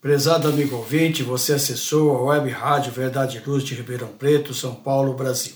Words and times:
Prezado 0.00 0.46
amigo 0.46 0.76
ouvinte, 0.76 1.24
você 1.24 1.54
acessou 1.54 2.16
a 2.16 2.22
web 2.22 2.48
rádio 2.50 2.92
Verdade 2.92 3.38
e 3.38 3.40
Luz 3.40 3.64
de 3.64 3.74
Ribeirão 3.74 4.06
Preto, 4.06 4.54
São 4.54 4.72
Paulo, 4.72 5.12
Brasil. 5.14 5.54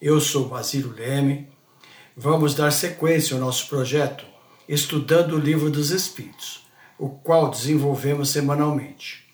Eu 0.00 0.18
sou 0.18 0.48
Basílio 0.48 0.94
Leme. 0.96 1.46
Vamos 2.16 2.54
dar 2.54 2.70
sequência 2.72 3.34
ao 3.34 3.40
nosso 3.40 3.68
projeto 3.68 4.24
estudando 4.66 5.34
o 5.34 5.38
Livro 5.38 5.68
dos 5.68 5.90
Espíritos, 5.90 6.66
o 6.98 7.10
qual 7.10 7.50
desenvolvemos 7.50 8.30
semanalmente. 8.30 9.30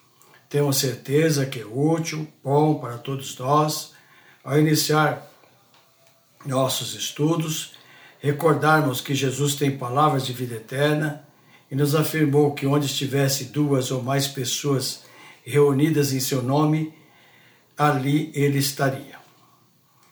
Tenho 0.49 0.73
certeza 0.73 1.47
que 1.47 1.61
é 1.61 1.65
útil, 1.65 2.27
bom 2.43 2.81
para 2.81 2.99
todos 2.99 3.39
nós, 3.39 3.93
ao 4.43 4.59
iniciar 4.59 5.25
nossos 6.45 6.97
estudos, 6.97 7.75
recordarmos 8.19 9.01
que 9.01 9.15
Jesus 9.15 9.55
tem 9.55 9.79
palavras 9.79 10.27
de 10.27 10.33
vida 10.33 10.57
eterna 10.57 11.26
e 11.71 11.75
nos 11.75 11.95
afirmou 11.95 12.53
que 12.55 12.67
onde 12.67 12.87
estivesse 12.87 13.47
duas 13.47 13.91
ou 13.91 14.03
mais 14.03 14.27
pessoas 14.29 15.05
reunidas 15.45 16.13
em 16.13 16.21
seu 16.21 16.43
nome, 16.43 16.93
ali 17.77 18.31
ele 18.35 18.59
estaria. 18.59 19.17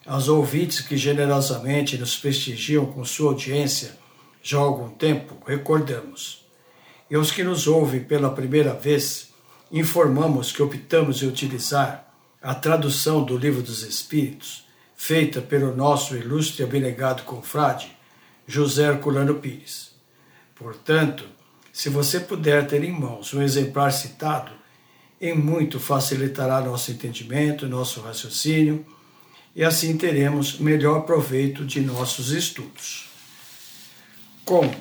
Aos 0.06 0.28
ouvintes 0.28 0.80
que 0.80 0.96
generosamente 0.96 1.96
nos 1.96 2.16
prestigiam 2.16 2.86
com 2.86 3.04
sua 3.04 3.30
audiência 3.30 3.96
já 4.42 4.58
há 4.58 4.60
algum 4.60 4.90
tempo, 4.90 5.38
recordamos. 5.46 6.44
E 7.10 7.14
aos 7.14 7.30
que 7.30 7.42
nos 7.42 7.66
ouvem 7.66 8.04
pela 8.04 8.28
primeira 8.28 8.74
vez, 8.74 9.32
informamos 9.72 10.52
que 10.52 10.62
optamos 10.62 11.22
em 11.22 11.26
utilizar 11.26 12.14
a 12.42 12.54
tradução 12.54 13.24
do 13.24 13.38
Livro 13.38 13.62
dos 13.62 13.82
Espíritos, 13.82 14.66
feita 14.94 15.40
pelo 15.40 15.74
nosso 15.74 16.14
ilustre 16.14 16.62
e 16.62 16.66
abnegado 16.66 17.22
confrade, 17.22 17.96
José 18.46 18.84
Herculano 18.84 19.36
Pires. 19.36 19.92
Portanto, 20.54 21.24
se 21.74 21.88
você 21.88 22.20
puder 22.20 22.68
ter 22.68 22.84
em 22.84 22.92
mãos 22.92 23.34
um 23.34 23.42
exemplar 23.42 23.92
citado, 23.92 24.52
em 25.20 25.36
muito 25.36 25.80
facilitará 25.80 26.60
nosso 26.60 26.92
entendimento, 26.92 27.66
nosso 27.66 28.00
raciocínio, 28.00 28.86
e 29.56 29.64
assim 29.64 29.96
teremos 29.96 30.56
melhor 30.60 31.00
proveito 31.00 31.64
de 31.64 31.80
nossos 31.80 32.30
estudos. 32.30 33.08
Com 34.44 34.72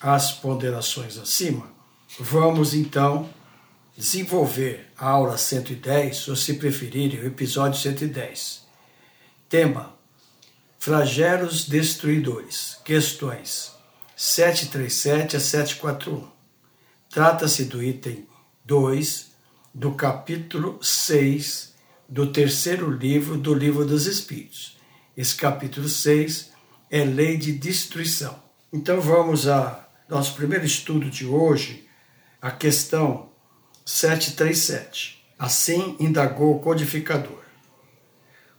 as 0.00 0.30
ponderações 0.30 1.18
acima, 1.18 1.68
vamos 2.16 2.74
então 2.74 3.28
desenvolver 3.96 4.86
a 4.96 5.08
aula 5.08 5.36
110, 5.36 6.28
ou 6.28 6.36
se 6.36 6.54
preferirem, 6.54 7.22
o 7.22 7.26
episódio 7.26 7.80
110. 7.80 8.64
Tema: 9.48 9.96
Flagelos 10.78 11.68
destruidores. 11.68 12.78
Questões 12.84 13.72
737 14.14 15.36
a 15.36 15.40
741. 15.40 16.35
Trata-se 17.16 17.64
do 17.64 17.82
item 17.82 18.28
2 18.66 19.32
do 19.72 19.92
capítulo 19.92 20.78
6 20.84 21.74
do 22.06 22.30
terceiro 22.30 22.90
livro 22.90 23.38
do 23.38 23.54
Livro 23.54 23.86
dos 23.86 24.04
Espíritos. 24.04 24.76
Esse 25.16 25.34
capítulo 25.34 25.88
6 25.88 26.52
é 26.90 27.04
Lei 27.04 27.38
de 27.38 27.52
Destruição. 27.52 28.38
Então 28.70 29.00
vamos 29.00 29.48
a 29.48 29.88
nosso 30.10 30.34
primeiro 30.34 30.66
estudo 30.66 31.08
de 31.08 31.24
hoje, 31.24 31.88
a 32.38 32.50
questão 32.50 33.30
737. 33.86 35.24
Assim 35.38 35.96
indagou 35.98 36.54
o 36.54 36.60
codificador. 36.60 37.40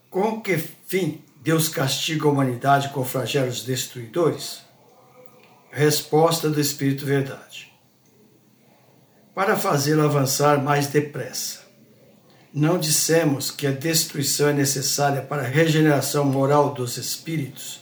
Com 0.10 0.42
que 0.42 0.58
fim 0.58 1.24
Deus 1.44 1.70
castiga 1.70 2.26
a 2.26 2.32
humanidade 2.32 2.90
com 2.90 3.06
flagelos 3.06 3.64
destruidores? 3.64 4.64
Resposta 5.70 6.50
do 6.50 6.60
Espírito 6.60 7.06
Verdade 7.06 7.77
para 9.38 9.56
fazê-lo 9.56 10.02
avançar 10.02 10.64
mais 10.64 10.88
depressa. 10.88 11.60
Não 12.52 12.80
dissemos 12.80 13.52
que 13.52 13.68
a 13.68 13.72
destruição 13.72 14.50
é 14.50 14.54
necessária 14.54 15.22
para 15.22 15.44
a 15.44 15.48
regeneração 15.48 16.26
moral 16.26 16.74
dos 16.74 16.98
espíritos, 16.98 17.82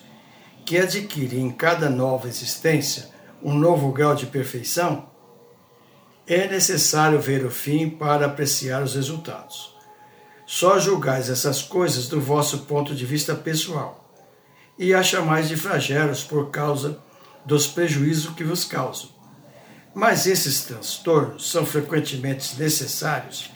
que 0.66 0.78
adquire 0.78 1.40
em 1.40 1.50
cada 1.50 1.90
nova 1.90 2.28
existência 2.28 3.08
um 3.42 3.54
novo 3.54 3.90
grau 3.94 4.14
de 4.14 4.26
perfeição? 4.26 5.10
É 6.28 6.46
necessário 6.46 7.22
ver 7.22 7.46
o 7.46 7.50
fim 7.50 7.90
para 7.90 8.26
apreciar 8.26 8.84
os 8.84 8.94
resultados. 8.94 9.74
Só 10.46 10.78
julgais 10.78 11.30
essas 11.30 11.62
coisas 11.62 12.10
do 12.10 12.20
vosso 12.20 12.66
ponto 12.66 12.94
de 12.94 13.06
vista 13.06 13.34
pessoal 13.34 14.14
e 14.78 14.94
a 14.94 15.02
chamais 15.02 15.48
de 15.48 15.56
flagelos 15.56 16.22
por 16.22 16.52
causa 16.52 17.00
dos 17.46 17.66
prejuízos 17.66 18.36
que 18.36 18.44
vos 18.44 18.66
causam 18.66 19.15
mas 19.95 20.28
esses 20.28 20.66
transtornos 20.66 21.50
são 21.50 21.66
frequentemente 21.66 22.59
necessários 22.59 23.50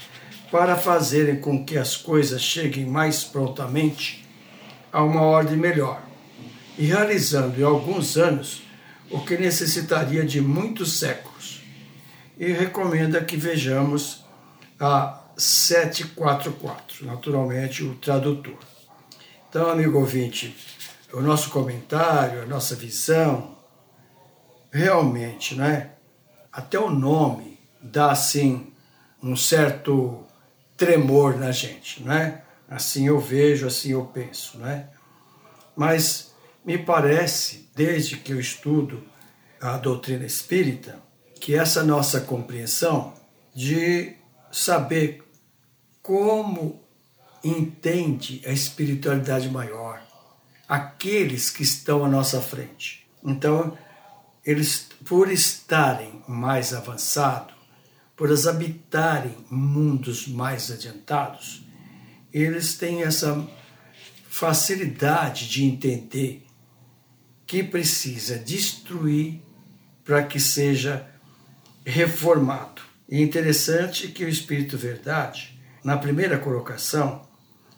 para 0.49 0.77
fazerem 0.77 1.41
com 1.41 1.65
que 1.65 1.77
as 1.77 1.97
coisas 1.97 2.41
cheguem 2.41 2.85
mais 2.85 3.25
prontamente 3.25 4.25
a 4.91 5.03
uma 5.03 5.21
ordem 5.21 5.57
melhor, 5.57 6.01
e 6.77 6.85
realizando 6.85 7.59
em 7.59 7.63
alguns 7.63 8.17
anos 8.17 8.63
o 9.11 9.19
que 9.19 9.37
necessitaria 9.37 10.25
de 10.25 10.39
muitos 10.39 10.97
séculos. 10.97 11.61
E 12.37 12.53
recomenda 12.53 13.23
que 13.23 13.35
vejamos 13.35 14.23
a 14.79 15.21
744, 15.37 17.05
naturalmente 17.05 17.83
o 17.83 17.95
tradutor. 17.95 18.57
Então, 19.49 19.69
amigo 19.69 19.99
ouvinte, 19.99 20.55
o 21.11 21.19
nosso 21.19 21.49
comentário, 21.49 22.41
a 22.43 22.45
nossa 22.45 22.75
visão, 22.75 23.57
realmente, 24.71 25.53
né? 25.53 25.91
Até 26.51 26.79
o 26.79 26.89
nome 26.89 27.59
dá 27.81 28.11
assim 28.11 28.73
um 29.21 29.35
certo 29.35 30.25
tremor 30.75 31.37
na 31.37 31.51
gente, 31.51 32.03
não 32.03 32.13
é? 32.13 32.43
Assim 32.69 33.07
eu 33.07 33.19
vejo, 33.19 33.67
assim 33.67 33.91
eu 33.91 34.05
penso, 34.05 34.57
não 34.59 34.67
é? 34.67 34.89
Mas 35.75 36.33
me 36.63 36.77
parece, 36.77 37.69
desde 37.75 38.17
que 38.17 38.31
eu 38.31 38.39
estudo 38.39 39.03
a 39.61 39.77
doutrina 39.77 40.25
espírita, 40.25 40.99
que 41.39 41.55
essa 41.55 41.83
nossa 41.83 42.21
compreensão 42.21 43.13
de 43.53 44.15
saber 44.51 45.23
como 46.01 46.81
entende 47.43 48.41
a 48.45 48.51
espiritualidade 48.51 49.49
maior, 49.49 50.01
aqueles 50.67 51.49
que 51.49 51.63
estão 51.63 52.03
à 52.03 52.07
nossa 52.07 52.41
frente. 52.41 53.07
Então, 53.23 53.77
eles, 54.45 54.88
por 55.09 55.31
estarem 55.31 56.21
mais 56.27 56.71
avançados, 56.71 57.55
por 58.15 58.27
eles 58.29 58.45
habitarem 58.45 59.35
mundos 59.49 60.27
mais 60.27 60.69
adiantados, 60.69 61.65
eles 62.31 62.77
têm 62.77 63.01
essa 63.01 63.43
facilidade 64.29 65.49
de 65.49 65.65
entender 65.65 66.45
que 67.47 67.63
precisa 67.63 68.37
destruir 68.37 69.41
para 70.05 70.21
que 70.21 70.39
seja 70.39 71.09
reformado. 71.83 72.83
E 73.09 73.17
é 73.17 73.21
interessante 73.23 74.09
que 74.09 74.23
o 74.23 74.29
Espírito 74.29 74.77
Verdade, 74.77 75.59
na 75.83 75.97
primeira 75.97 76.37
colocação, 76.37 77.27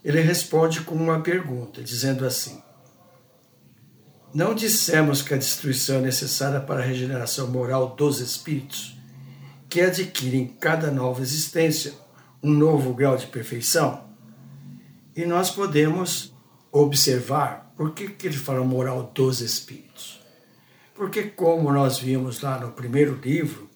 ele 0.03 0.19
responde 0.19 0.81
com 0.81 0.95
uma 0.95 1.21
pergunta, 1.21 1.81
dizendo 1.81 2.25
assim: 2.25 2.61
Não 4.33 4.55
dissemos 4.55 5.21
que 5.21 5.33
a 5.33 5.37
destruição 5.37 5.97
é 5.97 6.01
necessária 6.01 6.61
para 6.61 6.79
a 6.79 6.85
regeneração 6.85 7.47
moral 7.47 7.95
dos 7.95 8.21
espíritos, 8.21 8.97
que 9.67 9.81
adquirem 9.81 10.47
cada 10.47 10.89
nova 10.89 11.21
existência 11.21 11.93
um 12.41 12.51
novo 12.51 12.93
grau 12.93 13.17
de 13.17 13.27
perfeição. 13.27 14.05
E 15.13 15.25
nós 15.25 15.51
podemos 15.51 16.33
observar 16.71 17.73
por 17.75 17.93
que, 17.93 18.07
que 18.07 18.27
ele 18.27 18.37
fala 18.37 18.63
moral 18.63 19.11
dos 19.13 19.41
espíritos. 19.41 20.21
Porque, 20.95 21.23
como 21.23 21.71
nós 21.71 21.99
vimos 21.99 22.39
lá 22.39 22.57
no 22.57 22.71
primeiro 22.71 23.19
livro, 23.21 23.69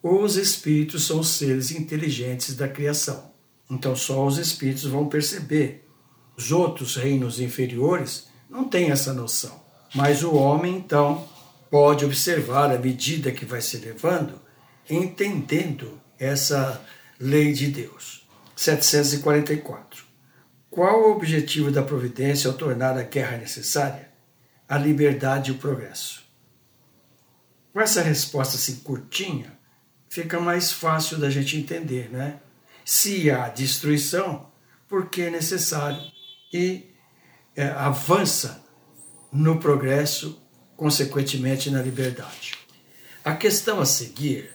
os 0.00 0.36
espíritos 0.36 1.04
são 1.04 1.20
seres 1.22 1.72
inteligentes 1.72 2.54
da 2.54 2.68
criação. 2.68 3.32
Então, 3.68 3.96
só 3.96 4.24
os 4.24 4.38
espíritos 4.38 4.84
vão 4.84 5.08
perceber. 5.08 5.88
Os 6.36 6.52
outros 6.52 6.94
reinos 6.94 7.40
inferiores 7.40 8.28
não 8.48 8.68
têm 8.68 8.90
essa 8.90 9.12
noção. 9.12 9.69
Mas 9.94 10.22
o 10.22 10.34
homem, 10.34 10.76
então, 10.76 11.28
pode 11.70 12.04
observar 12.04 12.70
à 12.70 12.78
medida 12.78 13.32
que 13.32 13.44
vai 13.44 13.60
se 13.60 13.78
levando, 13.78 14.40
entendendo 14.88 16.00
essa 16.18 16.84
lei 17.18 17.52
de 17.52 17.68
Deus. 17.68 18.26
744. 18.54 20.04
Qual 20.70 21.02
o 21.02 21.12
objetivo 21.12 21.70
da 21.70 21.82
providência 21.82 22.48
ao 22.48 22.56
tornar 22.56 22.96
a 22.96 23.02
guerra 23.02 23.38
necessária? 23.38 24.10
A 24.68 24.78
liberdade 24.78 25.50
e 25.50 25.54
o 25.54 25.58
progresso. 25.58 26.22
Com 27.72 27.80
essa 27.80 28.02
resposta 28.02 28.56
assim 28.56 28.76
curtinha, 28.76 29.58
fica 30.08 30.38
mais 30.38 30.70
fácil 30.70 31.18
da 31.18 31.30
gente 31.30 31.56
entender, 31.56 32.10
né? 32.10 32.40
Se 32.84 33.30
há 33.30 33.48
destruição, 33.48 34.50
porque 34.88 35.22
é 35.22 35.30
necessário 35.30 36.00
e 36.52 36.90
é, 37.56 37.68
avança 37.68 38.64
no 39.32 39.58
progresso, 39.58 40.40
consequentemente 40.76 41.70
na 41.70 41.82
liberdade. 41.82 42.54
A 43.24 43.34
questão 43.34 43.80
a 43.80 43.86
seguir 43.86 44.50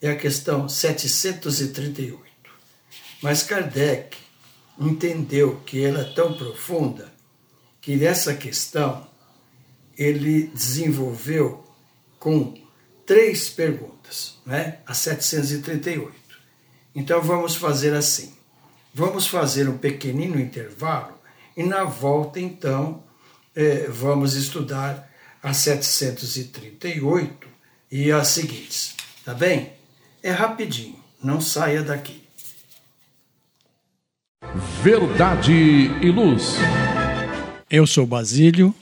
é 0.00 0.10
a 0.10 0.16
questão 0.16 0.68
738. 0.68 2.20
Mas 3.22 3.42
Kardec 3.42 4.16
entendeu 4.78 5.60
que 5.66 5.84
ela 5.84 6.00
é 6.00 6.14
tão 6.14 6.34
profunda 6.34 7.12
que 7.80 7.96
nessa 7.96 8.34
questão 8.34 9.06
ele 9.96 10.48
desenvolveu 10.48 11.64
com 12.18 12.54
três 13.06 13.48
perguntas, 13.48 14.36
né? 14.44 14.78
a 14.86 14.92
738. 14.92 16.12
Então 16.94 17.22
vamos 17.22 17.54
fazer 17.56 17.94
assim. 17.94 18.34
Vamos 18.92 19.26
fazer 19.26 19.68
um 19.68 19.78
pequenino 19.78 20.40
intervalo 20.40 21.16
e 21.56 21.62
na 21.62 21.84
volta, 21.84 22.40
então, 22.40 23.02
eh, 23.56 23.88
vamos 23.88 24.34
estudar 24.34 25.10
a 25.42 25.54
738 25.54 27.48
e 27.90 28.12
as 28.12 28.28
seguintes, 28.28 28.94
tá 29.24 29.32
bem? 29.32 29.72
É 30.22 30.30
rapidinho, 30.30 30.96
não 31.22 31.40
saia 31.40 31.82
daqui. 31.82 32.22
Verdade 34.82 35.52
e 35.52 36.10
Luz. 36.10 36.56
Eu 37.70 37.86
sou 37.86 38.06
Basílio, 38.06 38.74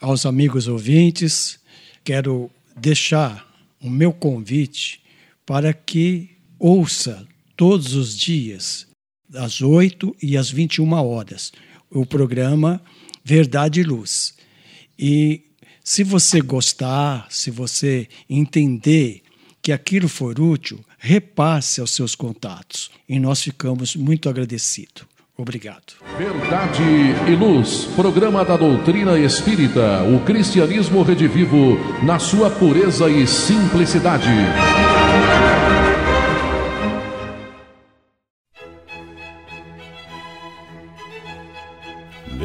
aos 0.00 0.24
amigos 0.24 0.68
ouvintes, 0.68 1.58
quero 2.04 2.50
deixar 2.76 3.44
o 3.80 3.90
meu 3.90 4.12
convite 4.12 5.02
para 5.44 5.72
que 5.72 6.30
ouça 6.58 7.26
todos 7.56 7.94
os 7.94 8.16
dias, 8.16 8.86
às 9.34 9.60
8 9.60 10.14
e 10.22 10.36
às 10.36 10.50
21 10.50 10.92
horas, 10.92 11.52
o 11.90 12.06
programa 12.06 12.80
Verdade 13.28 13.80
e 13.80 13.82
Luz. 13.82 14.34
E 14.96 15.42
se 15.82 16.04
você 16.04 16.40
gostar, 16.40 17.26
se 17.28 17.50
você 17.50 18.06
entender 18.30 19.20
que 19.60 19.72
aquilo 19.72 20.08
for 20.08 20.38
útil, 20.38 20.78
repasse 20.96 21.80
aos 21.80 21.90
seus 21.90 22.14
contatos. 22.14 22.88
E 23.08 23.18
nós 23.18 23.42
ficamos 23.42 23.96
muito 23.96 24.28
agradecidos. 24.28 25.02
Obrigado. 25.36 25.94
Verdade 26.16 26.84
e 27.28 27.34
Luz, 27.34 27.86
programa 27.96 28.44
da 28.44 28.56
doutrina 28.56 29.18
espírita, 29.18 30.04
o 30.04 30.24
cristianismo 30.24 31.02
redivivo 31.02 31.76
na 32.04 32.20
sua 32.20 32.48
pureza 32.48 33.10
e 33.10 33.26
simplicidade. 33.26 34.30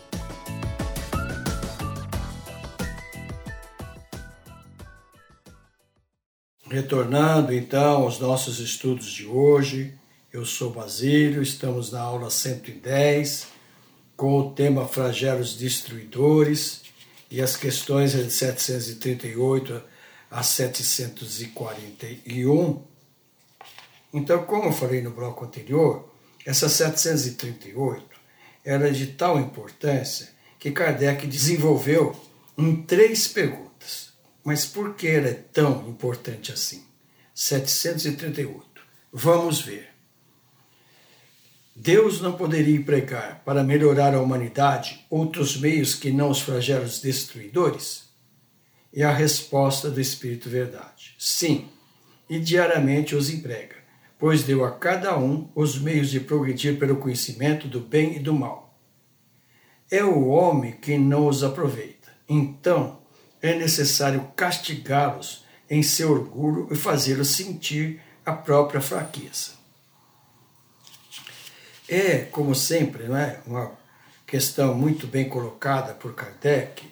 Retornando 6.71 7.53
então 7.53 8.03
aos 8.03 8.17
nossos 8.17 8.61
estudos 8.61 9.11
de 9.11 9.25
hoje, 9.25 9.93
eu 10.31 10.45
sou 10.45 10.69
Basílio, 10.69 11.43
estamos 11.43 11.91
na 11.91 11.99
aula 11.99 12.29
110 12.29 13.47
com 14.15 14.39
o 14.39 14.53
tema 14.53 14.87
Flagelos 14.87 15.57
Destruidores 15.57 16.83
e 17.29 17.41
as 17.41 17.57
questões 17.57 18.13
de 18.13 18.31
738 18.31 19.83
a 20.31 20.41
741. 20.41 22.81
Então, 24.13 24.45
como 24.45 24.69
eu 24.69 24.71
falei 24.71 25.01
no 25.01 25.11
bloco 25.11 25.43
anterior, 25.43 26.09
essa 26.45 26.69
738 26.69 28.01
era 28.63 28.89
de 28.93 29.07
tal 29.07 29.37
importância 29.37 30.29
que 30.57 30.71
Kardec 30.71 31.27
desenvolveu 31.27 32.15
em 32.57 32.81
três 32.81 33.27
perguntas. 33.27 33.70
Mas 34.43 34.65
por 34.65 34.95
que 34.95 35.07
ela 35.07 35.27
é 35.27 35.33
tão 35.33 35.87
importante 35.87 36.51
assim? 36.51 36.83
738. 37.33 38.81
Vamos 39.13 39.61
ver. 39.61 39.89
Deus 41.75 42.19
não 42.21 42.33
poderia 42.33 42.75
empregar 42.75 43.41
para 43.45 43.63
melhorar 43.63 44.13
a 44.13 44.21
humanidade 44.21 45.05
outros 45.09 45.57
meios 45.57 45.95
que 45.95 46.11
não 46.11 46.29
os 46.29 46.41
flagelos 46.41 46.99
destruidores? 46.99 48.09
E 48.93 49.03
a 49.03 49.11
resposta 49.11 49.89
do 49.89 50.01
Espírito 50.01 50.49
Verdade: 50.49 51.15
sim, 51.17 51.69
e 52.29 52.39
diariamente 52.39 53.15
os 53.15 53.29
emprega, 53.29 53.75
pois 54.19 54.43
deu 54.43 54.65
a 54.65 54.71
cada 54.71 55.17
um 55.17 55.49
os 55.55 55.79
meios 55.79 56.09
de 56.09 56.19
progredir 56.19 56.77
pelo 56.77 56.97
conhecimento 56.97 57.67
do 57.67 57.79
bem 57.79 58.17
e 58.17 58.19
do 58.19 58.33
mal. 58.33 58.77
É 59.89 60.03
o 60.03 60.27
homem 60.27 60.73
que 60.73 60.97
não 60.97 61.27
os 61.27 61.43
aproveita. 61.43 62.09
Então, 62.27 63.00
é 63.41 63.55
necessário 63.55 64.31
castigá-los 64.35 65.43
em 65.69 65.81
seu 65.81 66.11
orgulho 66.11 66.67
e 66.71 66.75
fazê-los 66.75 67.29
sentir 67.29 68.01
a 68.25 68.33
própria 68.33 68.81
fraqueza. 68.81 69.51
É, 71.87 72.19
como 72.19 72.53
sempre, 72.53 73.05
não 73.05 73.17
é? 73.17 73.41
uma 73.45 73.71
questão 74.27 74.73
muito 74.73 75.07
bem 75.07 75.27
colocada 75.27 75.93
por 75.93 76.13
Kardec. 76.13 76.89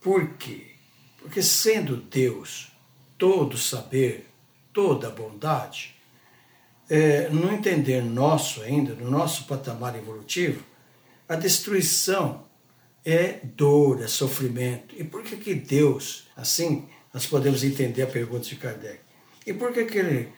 Por 0.00 0.30
quê? 0.30 0.72
Porque 1.18 1.42
sendo 1.42 1.96
Deus 1.96 2.72
todo 3.16 3.56
saber, 3.56 4.28
toda 4.72 5.10
bondade, 5.10 5.94
é, 6.90 7.28
no 7.28 7.52
entender 7.52 8.02
nosso 8.02 8.60
ainda, 8.62 8.94
no 8.94 9.08
nosso 9.08 9.44
patamar 9.44 9.96
evolutivo, 9.96 10.64
a 11.28 11.36
destruição 11.36 12.44
é 13.04 13.40
dor, 13.42 14.02
é 14.02 14.06
sofrimento. 14.06 14.94
E 14.98 15.04
por 15.04 15.22
que 15.22 15.36
que 15.36 15.54
Deus, 15.54 16.28
assim, 16.36 16.88
nós 17.12 17.26
podemos 17.26 17.64
entender 17.64 18.02
a 18.02 18.06
pergunta 18.06 18.46
de 18.46 18.56
Kardec, 18.56 19.00
e 19.46 19.52
por 19.52 19.72
que 19.72 19.84
que 19.84 19.98
ele 19.98 20.28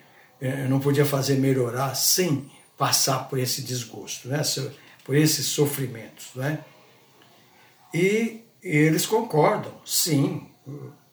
é, 0.41 0.67
não 0.67 0.79
podia 0.79 1.05
fazer 1.05 1.35
melhorar 1.35 1.95
sem 1.95 2.49
passar 2.77 3.29
por 3.29 3.39
esse 3.39 3.61
desgosto, 3.61 4.27
né? 4.27 4.41
por 5.03 5.15
esses 5.15 5.45
sofrimentos. 5.45 6.29
Né? 6.35 6.63
E, 7.93 8.41
eles 8.61 9.05
concordam, 9.05 9.73
sim. 9.85 10.49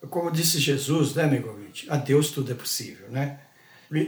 Como 0.09 0.31
disse 0.31 0.59
Jesus, 0.59 1.15
né, 1.15 1.25
amigo 1.25 1.51
ouvinte? 1.51 1.87
A 1.89 1.97
Deus 1.97 2.31
tudo 2.31 2.51
é 2.51 2.55
possível, 2.55 3.09
né? 3.11 3.39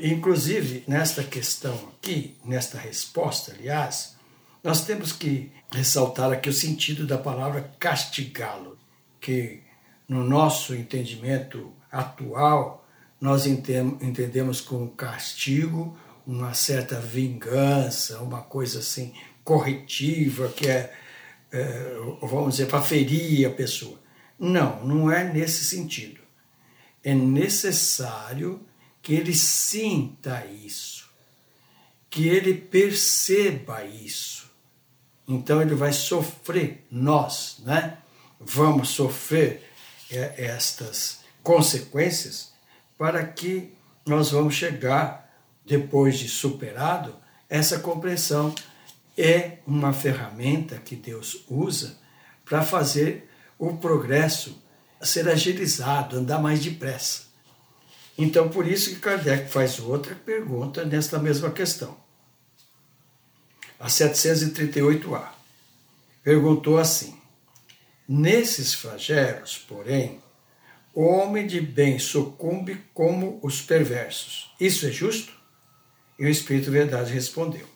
Inclusive, 0.03 0.83
nesta 0.89 1.23
questão 1.23 1.75
aqui, 1.93 2.37
nesta 2.43 2.79
resposta, 2.79 3.53
aliás, 3.53 4.17
nós 4.65 4.87
temos 4.87 5.13
que 5.13 5.53
ressaltar 5.71 6.33
aqui 6.33 6.49
o 6.49 6.53
sentido 6.53 7.07
da 7.07 7.19
palavra 7.19 7.71
castigá-lo, 7.79 8.79
que 9.21 9.63
no 10.09 10.25
nosso 10.25 10.75
entendimento 10.75 11.71
atual, 11.93 12.87
nós 13.21 13.47
entendemos 13.47 14.63
como 14.63 14.91
castigo 14.91 15.97
uma 16.27 16.55
certa 16.55 16.99
vingança, 16.99 18.21
uma 18.21 18.41
coisa 18.41 18.79
assim 18.79 19.13
corretiva, 19.45 20.49
que 20.49 20.67
é, 20.67 20.93
é 21.53 21.97
vamos 22.23 22.57
dizer, 22.57 22.67
para 22.67 22.81
ferir 22.81 23.47
a 23.47 23.51
pessoa. 23.51 23.99
Não, 24.39 24.85
não 24.85 25.11
é 25.11 25.25
nesse 25.25 25.65
sentido. 25.65 26.21
É 27.03 27.15
necessário 27.15 28.67
que 29.03 29.15
ele 29.15 29.35
sinta 29.35 30.45
isso, 30.47 31.11
que 32.09 32.29
ele 32.29 32.55
perceba 32.55 33.85
isso. 33.85 34.44
Então 35.27 35.61
ele 35.63 35.75
vai 35.75 35.93
sofrer, 35.93 36.87
nós, 36.91 37.57
né? 37.65 37.99
Vamos 38.39 38.91
sofrer 38.91 39.71
é, 40.11 40.35
estas 40.45 41.21
consequências 41.43 42.53
para 42.99 43.25
que 43.25 43.73
nós 44.07 44.31
vamos 44.31 44.55
chegar 44.55 45.25
depois 45.65 46.19
de 46.19 46.29
superado, 46.29 47.15
essa 47.49 47.79
compreensão 47.79 48.55
é 49.17 49.59
uma 49.67 49.93
ferramenta 49.93 50.77
que 50.77 50.97
Deus 50.97 51.45
usa 51.49 51.97
para 52.45 52.63
fazer 52.63 53.31
o 53.59 53.77
progresso 53.77 54.63
ser 55.01 55.29
agilizado, 55.29 56.17
andar 56.17 56.41
mais 56.41 56.61
depressa. 56.61 57.25
Então, 58.17 58.49
por 58.49 58.67
isso 58.67 58.91
que 58.91 59.01
Kardec 59.01 59.51
faz 59.51 59.79
outra 59.79 60.15
pergunta 60.15 60.85
nesta 60.85 61.19
mesma 61.19 61.51
questão. 61.51 61.97
A 63.79 63.89
738A. 63.89 65.29
Perguntou 66.23 66.79
assim: 66.79 67.19
Nesses 68.09 68.75
flagelos, 68.75 69.59
porém, 69.59 70.23
o 70.95 71.05
homem 71.05 71.47
de 71.47 71.61
bem 71.61 71.99
sucumbe 71.99 72.85
como 72.95 73.41
os 73.43 73.61
perversos. 73.61 74.53
Isso 74.61 74.87
é 74.87 74.91
justo? 74.91 75.33
E 76.19 76.25
o 76.25 76.29
Espírito 76.29 76.71
Verdade 76.71 77.13
respondeu: 77.13 77.67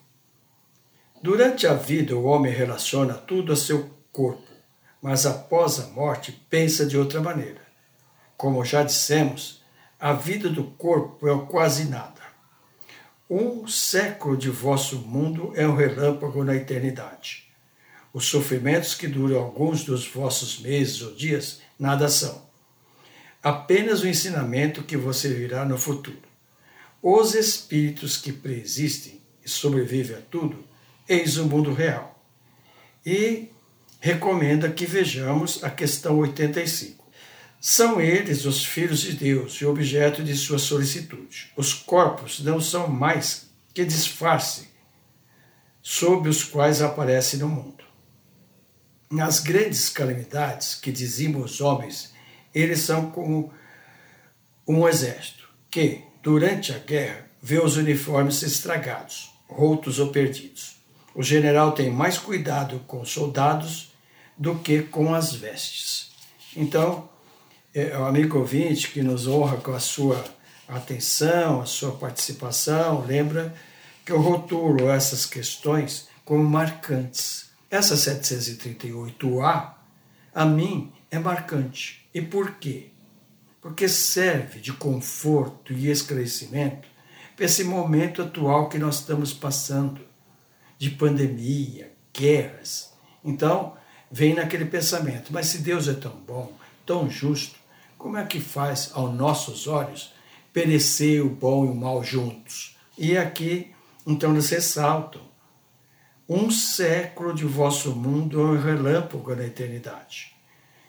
Durante 1.20 1.66
a 1.66 1.74
vida, 1.74 2.16
o 2.16 2.24
homem 2.24 2.52
relaciona 2.52 3.14
tudo 3.14 3.52
a 3.52 3.56
seu 3.56 3.90
corpo, 4.12 4.46
mas 5.02 5.26
após 5.26 5.80
a 5.80 5.88
morte, 5.88 6.32
pensa 6.48 6.86
de 6.86 6.96
outra 6.96 7.20
maneira. 7.20 7.60
Como 8.36 8.64
já 8.64 8.84
dissemos, 8.84 9.60
a 9.98 10.12
vida 10.12 10.48
do 10.48 10.62
corpo 10.62 11.28
é 11.28 11.46
quase 11.46 11.86
nada. 11.86 12.17
Um 13.30 13.68
século 13.68 14.38
de 14.38 14.48
vosso 14.48 15.00
mundo 15.00 15.52
é 15.54 15.68
um 15.68 15.76
relâmpago 15.76 16.42
na 16.42 16.56
eternidade. 16.56 17.46
Os 18.10 18.24
sofrimentos 18.24 18.94
que 18.94 19.06
duram 19.06 19.36
alguns 19.36 19.84
dos 19.84 20.08
vossos 20.08 20.58
meses 20.60 21.02
ou 21.02 21.14
dias 21.14 21.60
nada 21.78 22.08
são. 22.08 22.48
Apenas 23.42 24.00
o 24.00 24.08
ensinamento 24.08 24.82
que 24.82 24.96
você 24.96 25.28
virá 25.28 25.66
no 25.66 25.76
futuro. 25.76 26.22
Os 27.02 27.34
espíritos 27.34 28.16
que 28.16 28.32
preexistem 28.32 29.20
e 29.44 29.48
sobrevivem 29.48 30.16
a 30.16 30.20
tudo, 30.22 30.64
eis 31.06 31.36
o 31.36 31.44
mundo 31.44 31.74
real. 31.74 32.24
E 33.04 33.50
recomenda 34.00 34.70
que 34.70 34.86
vejamos 34.86 35.62
a 35.62 35.68
questão 35.68 36.18
85. 36.18 36.97
São 37.60 38.00
eles 38.00 38.44
os 38.44 38.64
filhos 38.64 39.00
de 39.00 39.12
Deus 39.12 39.54
e 39.54 39.66
objeto 39.66 40.22
de 40.22 40.36
sua 40.36 40.58
solicitude. 40.58 41.52
Os 41.56 41.74
corpos 41.74 42.40
não 42.40 42.60
são 42.60 42.86
mais 42.88 43.48
que 43.74 43.84
disfarce 43.84 44.68
sob 45.82 46.28
os 46.28 46.44
quais 46.44 46.80
aparece 46.82 47.36
no 47.36 47.48
mundo. 47.48 47.84
Nas 49.10 49.40
grandes 49.40 49.88
calamidades 49.88 50.74
que 50.74 50.92
dizimam 50.92 51.42
os 51.42 51.60
homens, 51.60 52.12
eles 52.54 52.80
são 52.80 53.10
como 53.10 53.52
um 54.66 54.86
exército 54.86 55.48
que, 55.70 56.04
durante 56.22 56.72
a 56.72 56.78
guerra, 56.78 57.26
vê 57.42 57.58
os 57.58 57.76
uniformes 57.76 58.42
estragados, 58.42 59.32
rotos 59.48 59.98
ou 59.98 60.10
perdidos. 60.10 60.76
O 61.14 61.22
general 61.22 61.72
tem 61.72 61.90
mais 61.90 62.18
cuidado 62.18 62.80
com 62.86 63.00
os 63.00 63.10
soldados 63.10 63.92
do 64.36 64.56
que 64.56 64.82
com 64.82 65.14
as 65.14 65.34
vestes. 65.34 66.10
Então, 66.54 67.08
é, 67.74 67.96
o 67.98 68.04
amigo 68.04 68.38
ouvinte 68.38 68.90
que 68.90 69.02
nos 69.02 69.26
honra 69.26 69.58
com 69.58 69.72
a 69.72 69.80
sua 69.80 70.24
atenção, 70.66 71.60
a 71.60 71.66
sua 71.66 71.92
participação, 71.92 73.04
lembra 73.06 73.54
que 74.04 74.12
eu 74.12 74.20
rotulo 74.20 74.88
essas 74.88 75.26
questões 75.26 76.08
como 76.24 76.42
marcantes. 76.44 77.50
Essa 77.70 77.94
738A, 77.94 79.72
a 80.34 80.44
mim, 80.44 80.92
é 81.10 81.18
marcante. 81.18 82.08
E 82.14 82.20
por 82.20 82.52
quê? 82.56 82.90
porque 83.60 83.88
serve 83.88 84.60
de 84.60 84.72
conforto 84.72 85.72
e 85.72 85.90
esclarecimento 85.90 86.88
para 87.36 87.44
esse 87.44 87.64
momento 87.64 88.22
atual 88.22 88.68
que 88.68 88.78
nós 88.78 89.00
estamos 89.00 89.32
passando, 89.32 90.00
de 90.78 90.90
pandemia, 90.90 91.92
guerras. 92.12 92.92
Então, 93.24 93.76
vem 94.10 94.34
naquele 94.34 94.64
pensamento: 94.64 95.32
mas 95.32 95.46
se 95.46 95.58
Deus 95.58 95.88
é 95.88 95.94
tão 95.94 96.12
bom, 96.12 96.52
tão 96.86 97.10
justo, 97.10 97.57
como 97.98 98.16
é 98.16 98.24
que 98.24 98.40
faz, 98.40 98.92
aos 98.94 99.12
nossos 99.12 99.66
olhos, 99.66 100.14
perecer 100.52 101.24
o 101.24 101.28
bom 101.28 101.66
e 101.66 101.68
o 101.68 101.74
mal 101.74 102.02
juntos? 102.02 102.76
E 102.96 103.18
aqui, 103.18 103.72
então, 104.06 104.32
eles 104.32 104.48
ressaltam: 104.48 105.20
um 106.28 106.50
século 106.50 107.34
de 107.34 107.44
vosso 107.44 107.94
mundo 107.94 108.40
é 108.40 108.44
um 108.44 108.60
relâmpago 108.60 109.34
na 109.34 109.44
eternidade. 109.44 110.34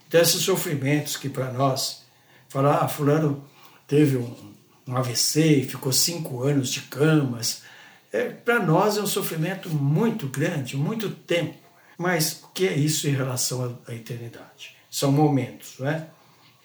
Então, 0.08 0.22
esses 0.22 0.42
sofrimentos 0.42 1.18
que 1.18 1.30
para 1.30 1.52
nós 1.52 2.04
falar, 2.48 2.84
ah, 2.84 2.88
fulano 2.88 3.44
teve 3.88 4.18
um, 4.18 4.54
um 4.88 4.96
AVC 4.96 5.60
e 5.60 5.64
ficou 5.64 5.92
cinco 5.92 6.44
anos 6.44 6.70
de 6.70 6.82
camas. 6.82 7.64
É, 8.12 8.30
Para 8.30 8.60
nós 8.60 8.98
é 8.98 9.02
um 9.02 9.08
sofrimento 9.08 9.70
muito 9.70 10.28
grande, 10.28 10.76
muito 10.76 11.10
tempo. 11.10 11.58
Mas 11.98 12.42
o 12.44 12.48
que 12.50 12.68
é 12.68 12.74
isso 12.74 13.08
em 13.08 13.12
relação 13.12 13.78
à, 13.88 13.94
eternidade? 13.94 14.76
São 14.90 15.12
momentos, 15.12 15.76
não 15.80 15.90
é? 15.90 16.08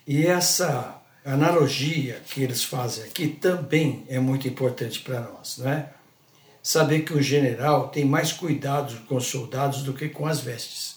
E 0.06 0.26
essa 0.26 1.00
analogia 1.24 2.20
que 2.28 2.42
eles 2.42 2.62
fazem 2.62 3.04
aqui 3.04 3.28
também 3.28 4.04
é 4.08 4.18
muito 4.18 4.46
importante 4.46 5.00
para 5.00 5.20
nós, 5.20 5.56
não 5.58 5.70
é? 5.70 5.90
Saber 6.62 7.00
que 7.00 7.14
o 7.14 7.22
general 7.22 7.88
tem 7.88 8.04
mais 8.04 8.32
cuidado 8.32 8.94
com 9.06 9.16
os 9.16 9.26
soldados 9.26 9.82
do 9.82 9.94
que 9.94 10.08
com 10.08 10.26
as 10.26 10.40
vestes. 10.40 10.96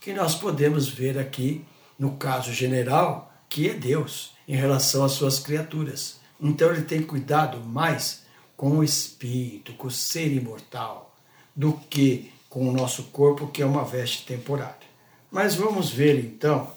Que 0.00 0.12
nós 0.12 0.34
podemos 0.34 0.88
ver 0.88 1.18
aqui, 1.18 1.64
no 1.98 2.12
caso 2.16 2.52
general, 2.52 3.32
que 3.48 3.68
é 3.68 3.74
Deus 3.74 4.34
em 4.48 4.56
relação 4.56 5.04
às 5.04 5.12
suas 5.12 5.38
criaturas. 5.38 6.20
Então 6.40 6.70
ele 6.70 6.82
tem 6.82 7.02
cuidado 7.02 7.60
mais 7.60 8.24
com 8.56 8.78
o 8.78 8.84
espírito, 8.84 9.74
com 9.74 9.88
o 9.88 9.90
ser 9.90 10.32
imortal, 10.32 11.14
do 11.54 11.72
que 11.90 12.32
com 12.48 12.68
o 12.68 12.72
nosso 12.72 13.04
corpo, 13.04 13.48
que 13.48 13.62
é 13.62 13.66
uma 13.66 13.84
veste 13.84 14.24
temporária. 14.24 14.86
Mas 15.30 15.54
vamos 15.54 15.90
ver 15.90 16.18
então 16.18 16.75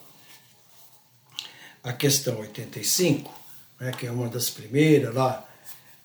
a 1.83 1.93
questão 1.93 2.39
85, 2.39 3.33
né, 3.79 3.91
que 3.91 4.05
é 4.05 4.11
uma 4.11 4.27
das 4.27 4.49
primeiras 4.49 5.13
lá 5.13 5.47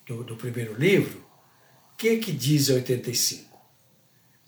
do, 0.06 0.22
do 0.22 0.36
primeiro 0.36 0.74
livro. 0.78 1.24
O 1.92 1.96
que, 1.96 2.18
que 2.18 2.32
diz 2.32 2.70
a 2.70 2.74
85? 2.74 3.58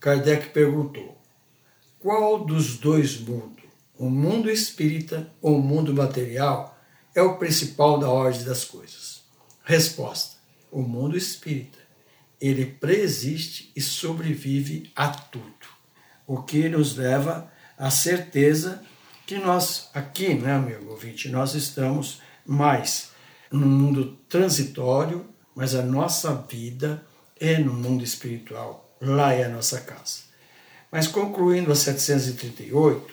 Kardec 0.00 0.50
perguntou: 0.50 1.21
qual 1.99 2.45
dos 2.45 2.78
dois 2.78 3.18
mundos 3.18 3.64
o 3.99 4.11
mundo 4.11 4.50
espírita 4.50 5.33
ou 5.40 5.59
o 5.59 5.62
mundo 5.62 5.95
material 5.95 6.78
é 7.14 7.23
o 7.23 7.38
principal 7.38 7.99
da 7.99 8.09
ordem 8.09 8.45
das 8.45 8.64
coisas? 8.64 9.23
Resposta: 9.64 10.37
o 10.71 10.83
mundo 10.83 11.16
espírita. 11.16 11.78
Ele 12.38 12.66
preexiste 12.66 13.73
e 13.75 13.80
sobrevive 13.80 14.92
a 14.95 15.09
tudo. 15.09 15.66
O 16.26 16.42
que 16.42 16.68
nos 16.68 16.97
leva 16.97 17.50
à 17.78 17.90
certeza 17.90 18.85
que 19.26 19.38
nós, 19.38 19.90
aqui, 19.92 20.35
né, 20.35 20.52
amigo 20.52 20.88
ouvinte, 20.90 21.28
nós 21.28 21.54
estamos 21.54 22.23
mais 22.47 23.11
no 23.50 23.66
mundo 23.66 24.16
transitório, 24.28 25.26
mas 25.54 25.75
a 25.75 25.83
nossa 25.83 26.33
vida 26.49 27.04
é 27.38 27.59
no 27.59 27.73
mundo 27.73 28.04
espiritual. 28.04 28.97
Lá 29.00 29.35
é 29.35 29.45
a 29.45 29.49
nossa 29.49 29.80
casa. 29.80 30.21
Mas 30.92 31.09
concluindo 31.09 31.73
a 31.73 31.75
738, 31.75 33.04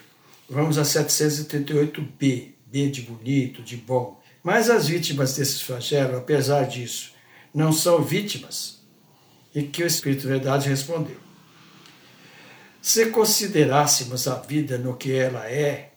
vamos 0.47 0.77
a 0.77 0.83
738b, 0.83 2.53
B 2.67 2.89
de 2.89 3.01
bonito, 3.01 3.63
de 3.63 3.75
bom. 3.75 4.21
Mas 4.43 4.69
as 4.69 4.87
vítimas 4.87 5.35
desses 5.35 5.61
flagelos, 5.61 6.17
apesar 6.17 6.67
disso, 6.67 7.13
não 7.53 7.71
são 7.71 8.03
vítimas. 8.03 8.81
E 9.55 9.63
que 9.63 9.83
o 9.83 9.87
Espírito 9.87 10.27
Verdade 10.27 10.69
respondeu: 10.69 11.17
Se 12.81 13.07
considerássemos 13.07 14.27
a 14.27 14.35
vida 14.35 14.77
no 14.77 14.95
que 14.95 15.11
ela 15.11 15.49
é, 15.49 15.92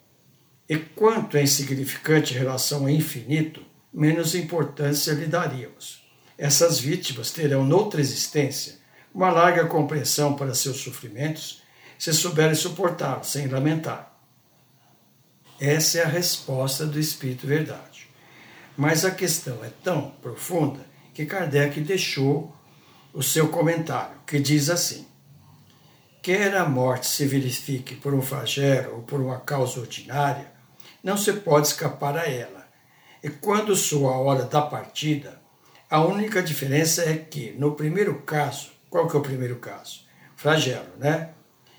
e 0.68 0.76
quanto 0.76 1.36
é 1.36 1.42
insignificante 1.42 2.34
em 2.34 2.38
relação 2.38 2.82
ao 2.82 2.90
infinito, 2.90 3.62
menos 3.92 4.34
importância 4.34 5.12
lhe 5.12 5.26
daríamos. 5.26 6.04
Essas 6.36 6.78
vítimas 6.78 7.30
terão 7.30 7.64
noutra 7.64 8.00
existência 8.00 8.74
uma 9.16 9.30
larga 9.30 9.64
compreensão 9.64 10.34
para 10.34 10.54
seus 10.54 10.76
sofrimentos, 10.76 11.62
se 11.98 12.12
souberem 12.12 12.54
suportá-los 12.54 13.28
sem 13.28 13.48
lamentar. 13.48 14.14
Essa 15.58 16.00
é 16.00 16.02
a 16.04 16.08
resposta 16.08 16.84
do 16.84 17.00
Espírito 17.00 17.46
Verdade. 17.46 18.06
Mas 18.76 19.06
a 19.06 19.10
questão 19.10 19.64
é 19.64 19.70
tão 19.82 20.10
profunda 20.20 20.80
que 21.14 21.24
Kardec 21.24 21.80
deixou 21.80 22.54
o 23.14 23.22
seu 23.22 23.48
comentário, 23.48 24.18
que 24.26 24.38
diz 24.38 24.68
assim: 24.68 25.06
Quer 26.20 26.54
a 26.54 26.68
morte 26.68 27.06
se 27.06 27.24
verifique 27.24 27.94
por 27.94 28.12
um 28.12 28.20
flagelo 28.20 28.96
ou 28.96 29.02
por 29.02 29.18
uma 29.18 29.40
causa 29.40 29.80
ordinária, 29.80 30.52
não 31.06 31.16
se 31.16 31.32
pode 31.34 31.68
escapar 31.68 32.18
a 32.18 32.28
ela. 32.28 32.66
E 33.22 33.30
quando 33.30 33.76
soa 33.76 34.12
a 34.12 34.18
hora 34.18 34.42
da 34.42 34.60
partida, 34.60 35.40
a 35.88 36.00
única 36.00 36.42
diferença 36.42 37.08
é 37.08 37.14
que, 37.14 37.52
no 37.52 37.76
primeiro 37.76 38.22
caso, 38.22 38.72
qual 38.90 39.06
que 39.06 39.14
é 39.14 39.20
o 39.20 39.22
primeiro 39.22 39.54
caso? 39.60 40.00
Flagelo, 40.34 40.96
né? 40.98 41.30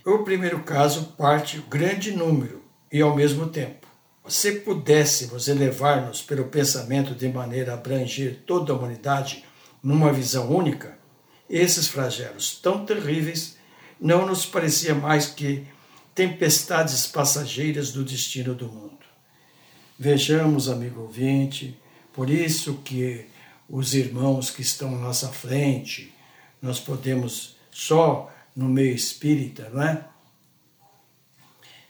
O 0.05 0.19
primeiro 0.19 0.61
caso 0.63 1.13
parte 1.17 1.57
grande 1.69 2.13
número 2.13 2.63
e 2.89 3.01
ao 3.01 3.13
mesmo 3.17 3.47
tempo. 3.47 3.85
Se 4.29 4.61
pudéssemos 4.61 5.49
elevar-nos 5.49 6.21
pelo 6.21 6.45
pensamento 6.45 7.13
de 7.13 7.27
maneira 7.27 7.73
a 7.73 7.75
abranger 7.75 8.43
toda 8.47 8.71
a 8.71 8.77
humanidade 8.77 9.43
numa 9.83 10.13
visão 10.13 10.49
única, 10.49 10.97
esses 11.49 11.89
flagelos 11.89 12.61
tão 12.61 12.85
terríveis 12.85 13.57
não 13.99 14.25
nos 14.25 14.45
parecia 14.45 14.95
mais 14.95 15.25
que 15.25 15.67
tempestades 16.15 17.05
passageiras 17.07 17.91
do 17.91 18.05
destino 18.05 18.55
do 18.55 18.69
mundo. 18.69 19.06
Vejamos, 19.99 20.69
amigo 20.69 21.01
ouvinte, 21.01 21.75
por 22.13 22.29
isso 22.29 22.75
que 22.85 23.25
os 23.67 23.95
irmãos 23.95 24.51
que 24.51 24.61
estão 24.61 24.95
à 24.95 24.99
nossa 24.99 25.29
frente, 25.29 26.13
nós 26.61 26.79
podemos 26.79 27.57
só 27.71 28.31
no 28.55 28.69
meio 28.69 28.93
espírita, 28.93 29.69
não 29.73 29.81
é? 29.81 30.05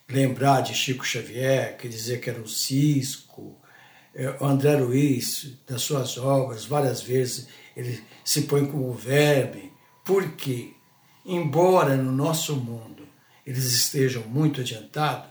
lembrar 0.10 0.62
de 0.62 0.74
Chico 0.74 1.06
Xavier, 1.06 1.76
que 1.78 1.89
dizia 1.89 2.17
que 2.17 2.30
era 2.30 2.39
um 2.39 2.48
cisco, 2.48 3.58
é, 4.15 4.38
André 4.39 4.78
Luiz, 4.78 5.58
das 5.67 5.82
suas 5.82 6.17
obras, 6.17 6.63
várias 6.63 7.02
vezes 7.02 7.50
ele 7.76 8.02
se 8.24 8.43
põe 8.43 8.65
como 8.65 8.93
verme, 8.93 9.74
porque, 10.06 10.74
embora 11.26 11.98
no 11.98 12.13
nosso 12.13 12.56
mundo 12.56 13.06
eles 13.46 13.65
estejam 13.65 14.24
muito 14.24 14.62
adiantados, 14.62 15.30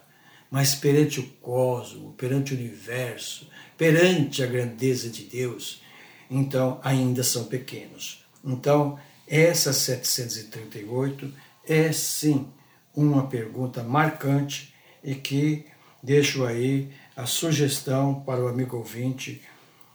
mas 0.50 0.74
perante 0.74 1.20
o 1.20 1.26
cosmo, 1.40 2.12
perante 2.12 2.54
o 2.54 2.56
universo, 2.56 3.48
perante 3.76 4.42
a 4.42 4.46
grandeza 4.46 5.08
de 5.08 5.24
Deus, 5.24 5.82
então 6.30 6.80
ainda 6.82 7.22
são 7.22 7.44
pequenos. 7.44 8.24
Então, 8.44 8.98
essa 9.26 9.72
738 9.72 11.32
é 11.68 11.92
sim 11.92 12.48
uma 12.94 13.26
pergunta 13.26 13.82
marcante 13.82 14.72
e 15.02 15.14
que 15.14 15.66
deixo 16.02 16.44
aí 16.44 16.90
a 17.16 17.26
sugestão 17.26 18.14
para 18.20 18.42
o 18.42 18.48
amigo 18.48 18.76
ouvinte 18.76 19.42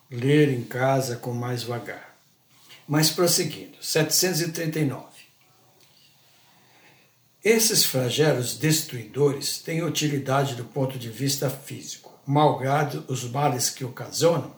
ler 0.09 0.49
em 0.49 0.63
casa 0.63 1.15
com 1.15 1.33
mais 1.33 1.63
vagar. 1.63 2.15
Mas 2.87 3.09
prosseguindo, 3.09 3.77
739. 3.81 5.10
Esses 7.43 7.83
flagelos 7.83 8.55
destruidores 8.55 9.57
têm 9.57 9.83
utilidade 9.83 10.53
do 10.53 10.63
ponto 10.63 10.99
de 10.99 11.09
vista 11.09 11.49
físico, 11.49 12.21
malgrado 12.23 13.03
os 13.07 13.23
males 13.23 13.67
que 13.67 13.83
ocasionam? 13.83 14.55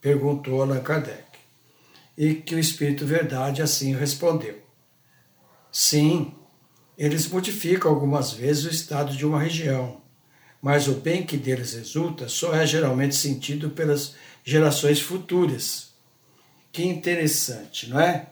Perguntou 0.00 0.62
Allan 0.62 0.80
Kardec. 0.80 1.26
E 2.16 2.34
que 2.36 2.54
o 2.54 2.58
Espírito 2.58 3.04
Verdade 3.04 3.60
assim 3.60 3.94
respondeu. 3.94 4.62
Sim, 5.70 6.34
eles 6.96 7.28
modificam 7.28 7.90
algumas 7.90 8.32
vezes 8.32 8.64
o 8.64 8.70
estado 8.70 9.14
de 9.14 9.26
uma 9.26 9.38
região, 9.38 10.00
mas 10.62 10.88
o 10.88 10.94
bem 10.94 11.26
que 11.26 11.36
deles 11.36 11.74
resulta 11.74 12.30
só 12.30 12.54
é 12.54 12.66
geralmente 12.66 13.14
sentido 13.14 13.68
pelas 13.68 14.14
gerações 14.42 15.02
futuras. 15.02 15.92
Que 16.72 16.82
interessante, 16.82 17.90
não 17.90 18.00
é? 18.00 18.30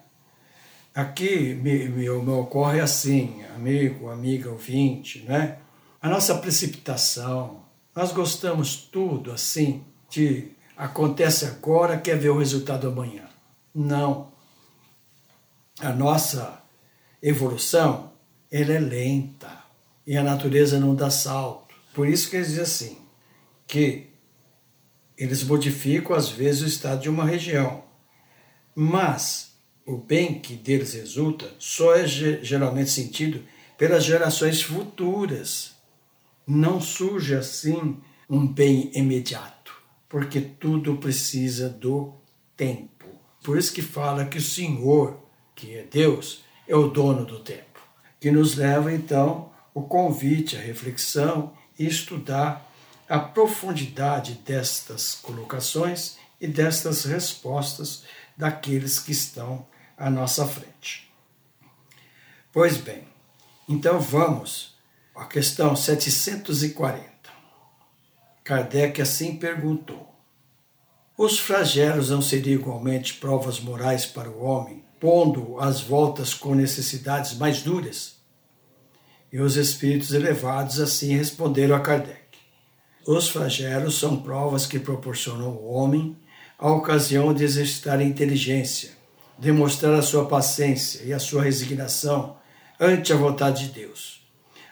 Aqui 1.01 1.55
me, 1.55 1.89
me, 1.89 2.11
me 2.11 2.31
ocorre 2.31 2.79
assim, 2.79 3.43
amigo, 3.57 4.11
amiga, 4.11 4.51
ouvinte, 4.51 5.21
né? 5.21 5.57
A 5.99 6.11
nossa 6.11 6.35
precipitação, 6.35 7.63
nós 7.97 8.13
gostamos 8.13 8.77
tudo 8.77 9.33
assim, 9.33 9.83
de 10.11 10.49
acontece 10.77 11.47
agora, 11.47 11.97
quer 11.97 12.19
ver 12.19 12.29
o 12.29 12.39
resultado 12.39 12.87
amanhã. 12.87 13.27
Não. 13.75 14.31
A 15.81 15.91
nossa 15.91 16.63
evolução 17.23 18.13
ela 18.51 18.75
é 18.75 18.79
lenta 18.79 19.65
e 20.07 20.19
a 20.19 20.23
natureza 20.23 20.79
não 20.79 20.95
dá 20.95 21.09
salto. 21.09 21.75
Por 21.95 22.07
isso 22.07 22.29
que 22.29 22.37
eles 22.37 22.49
dizem 22.49 22.63
assim, 22.63 22.99
que 23.67 24.11
eles 25.17 25.43
modificam 25.45 26.15
às 26.15 26.29
vezes 26.29 26.61
o 26.61 26.67
estado 26.67 27.01
de 27.01 27.09
uma 27.09 27.25
região, 27.25 27.85
mas 28.75 29.50
o 29.87 29.97
bem 29.97 30.38
que 30.40 30.55
deles 30.55 30.95
resulta 30.95 31.51
só 31.59 31.95
é 31.95 32.07
geralmente 32.07 32.90
sentido 32.90 33.43
pelas 33.77 34.05
gerações 34.05 34.62
futuras. 34.62 35.73
Não 36.47 36.81
surge 36.81 37.35
assim 37.35 37.99
um 38.29 38.47
bem 38.47 38.90
imediato, 38.95 39.73
porque 40.09 40.40
tudo 40.40 40.97
precisa 40.97 41.69
do 41.69 42.12
tempo. 42.57 43.07
Por 43.43 43.59
isso 43.59 43.73
que 43.73 43.83
fala 43.83 44.27
que 44.27 44.38
o 44.38 44.43
Senhor, 44.43 45.19
que 45.55 45.75
é 45.75 45.85
Deus, 45.85 46.45
é 46.69 46.77
o 46.77 46.88
dono 46.88 47.25
do 47.25 47.40
tempo 47.40 47.71
que 48.21 48.31
nos 48.31 48.55
leva 48.55 48.93
então 48.93 49.51
o 49.73 49.83
convite 49.83 50.57
à 50.57 50.61
reflexão 50.61 51.55
e 51.79 51.87
estudar 51.87 52.71
a 53.09 53.19
profundidade 53.19 54.35
destas 54.45 55.14
colocações 55.14 56.16
e 56.40 56.47
destas 56.47 57.05
respostas 57.05 58.05
daqueles 58.37 58.99
que 58.99 59.12
estão 59.12 59.66
à 60.01 60.11
nossa 60.11 60.47
frente. 60.47 61.13
Pois 62.51 62.79
bem, 62.79 63.07
então 63.69 64.01
vamos 64.01 64.75
à 65.15 65.27
questão 65.27 65.77
740. 65.77 67.05
Kardec 68.43 69.03
assim 69.03 69.37
perguntou: 69.37 70.13
Os 71.17 71.39
flagelos 71.39 72.09
não 72.09 72.23
seriam 72.23 72.59
igualmente 72.59 73.15
provas 73.15 73.61
morais 73.61 74.07
para 74.07 74.31
o 74.31 74.43
homem 74.43 74.83
pondo 74.99 75.59
as 75.61 75.81
voltas 75.81 76.35
com 76.35 76.55
necessidades 76.55 77.35
mais 77.35 77.63
duras? 77.63 78.17
E 79.33 79.39
os 79.39 79.57
espíritos 79.57 80.13
elevados 80.13 80.81
assim 80.81 81.17
responderam 81.17 81.77
a 81.77 81.81
Kardec. 81.81 82.21
Os 83.07 83.29
flagelos 83.29 83.99
são 83.99 84.21
provas 84.21 84.67
que 84.67 84.79
proporcionam 84.79 85.47
ao 85.47 85.65
homem 85.65 86.17
a 86.59 86.71
ocasião 86.71 87.33
de 87.33 87.45
exercitar 87.45 87.99
a 87.99 88.05
inteligência, 88.05 89.00
demonstrar 89.40 89.94
a 89.94 90.03
sua 90.03 90.26
paciência 90.26 91.03
e 91.05 91.12
a 91.12 91.18
sua 91.18 91.42
resignação 91.42 92.37
ante 92.79 93.12
a 93.12 93.16
vontade 93.16 93.66
de 93.66 93.72
Deus, 93.72 94.22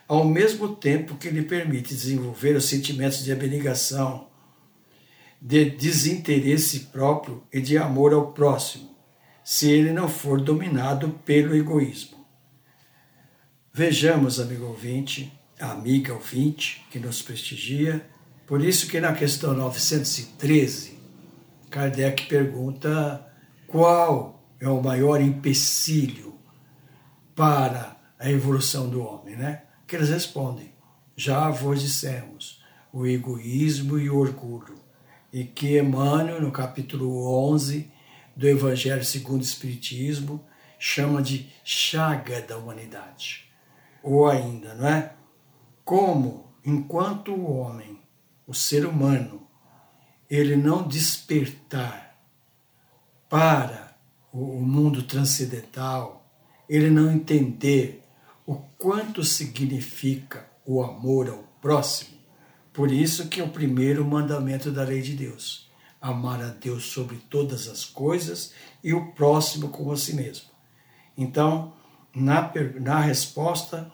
ao 0.07 0.25
mesmo 0.25 0.77
tempo 0.77 1.17
que 1.17 1.31
lhe 1.31 1.43
permite 1.43 1.95
desenvolver 1.95 2.55
os 2.55 2.67
sentimentos 2.67 3.25
de 3.25 3.33
abnegação, 3.33 4.29
de 5.41 5.71
desinteresse 5.71 6.81
próprio 6.81 7.43
e 7.53 7.61
de 7.61 7.79
amor 7.79 8.13
ao 8.13 8.33
próximo, 8.33 8.95
se 9.43 9.71
ele 9.71 9.93
não 9.93 10.09
for 10.09 10.41
dominado 10.41 11.11
pelo 11.25 11.57
egoísmo. 11.57 12.19
Vejamos, 13.73 14.39
amigo 14.39 14.67
ouvinte, 14.67 15.33
amiga 15.59 16.13
ouvinte 16.13 16.85
que 16.91 16.99
nos 16.99 17.23
prestigia. 17.23 18.05
Por 18.47 18.63
isso 18.63 18.89
que 18.89 19.01
na 19.01 19.13
questão 19.13 19.55
913, 19.55 20.99
Kardec 21.71 22.27
pergunta 22.27 23.25
qual 23.67 24.38
é 24.61 24.69
o 24.69 24.83
maior 24.83 25.21
empecilho 25.21 26.39
para 27.35 27.97
a 28.19 28.31
evolução 28.31 28.89
do 28.89 29.03
homem, 29.03 29.37
né? 29.37 29.63
Que 29.87 29.97
eles 29.97 30.09
respondem: 30.09 30.73
já 31.17 31.51
vos 31.51 31.81
dissemos, 31.81 32.63
o 32.93 33.07
egoísmo 33.07 33.99
e 33.99 34.11
o 34.11 34.19
orgulho. 34.19 34.77
E 35.33 35.45
que 35.45 35.79
Emmanuel, 35.79 36.41
no 36.41 36.51
capítulo 36.51 37.53
11 37.53 37.91
do 38.35 38.49
Evangelho 38.49 39.05
segundo 39.05 39.41
o 39.41 39.45
Espiritismo, 39.45 40.45
chama 40.79 41.21
de 41.23 41.53
chaga 41.63 42.41
da 42.41 42.57
humanidade. 42.57 43.51
Ou 44.03 44.29
ainda, 44.29 44.75
não 44.75 44.89
é? 44.89 45.13
Como, 45.85 46.53
enquanto 46.65 47.33
o 47.33 47.59
homem, 47.59 48.01
o 48.47 48.55
ser 48.55 48.87
humano, 48.87 49.47
ele 50.31 50.57
não 50.57 50.87
despertar 50.87 52.19
para 53.29 53.88
o 54.39 54.61
mundo 54.61 55.03
transcendental, 55.03 56.25
ele 56.69 56.91
não 56.91 57.11
entender 57.11 58.05
o 58.47 58.55
quanto 58.55 59.25
significa 59.25 60.49
o 60.65 60.83
amor 60.83 61.29
ao 61.29 61.43
próximo, 61.61 62.17
por 62.73 62.93
isso 62.93 63.29
que 63.29 63.41
é 63.41 63.45
o 63.45 63.51
primeiro 63.51 64.05
mandamento 64.05 64.71
da 64.71 64.85
lei 64.85 65.03
de 65.03 65.15
Deus, 65.15 65.69
amar 66.01 66.41
a 66.41 66.49
Deus 66.49 66.85
sobre 66.85 67.17
todas 67.17 67.69
as 67.69 67.85
coisas 67.85 68.53
e 68.85 68.95
o 68.95 69.13
próximo 69.13 69.71
como 69.71 69.93
a 69.93 69.97
si 69.97 70.15
mesmo. 70.15 70.49
Então, 71.17 71.73
na, 72.15 72.53
na 72.81 73.01
resposta, 73.01 73.91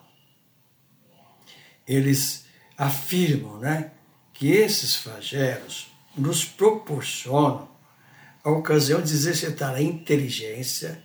eles 1.87 2.45
afirmam 2.77 3.59
né, 3.59 3.93
que 4.33 4.51
esses 4.51 4.97
flagelos 4.97 5.91
nos 6.17 6.45
proporcionam 6.45 7.74
a 8.45 8.51
ocasião 8.51 9.01
de 9.01 9.13
exercitar 9.13 9.75
a 9.75 9.83
inteligência, 9.83 11.03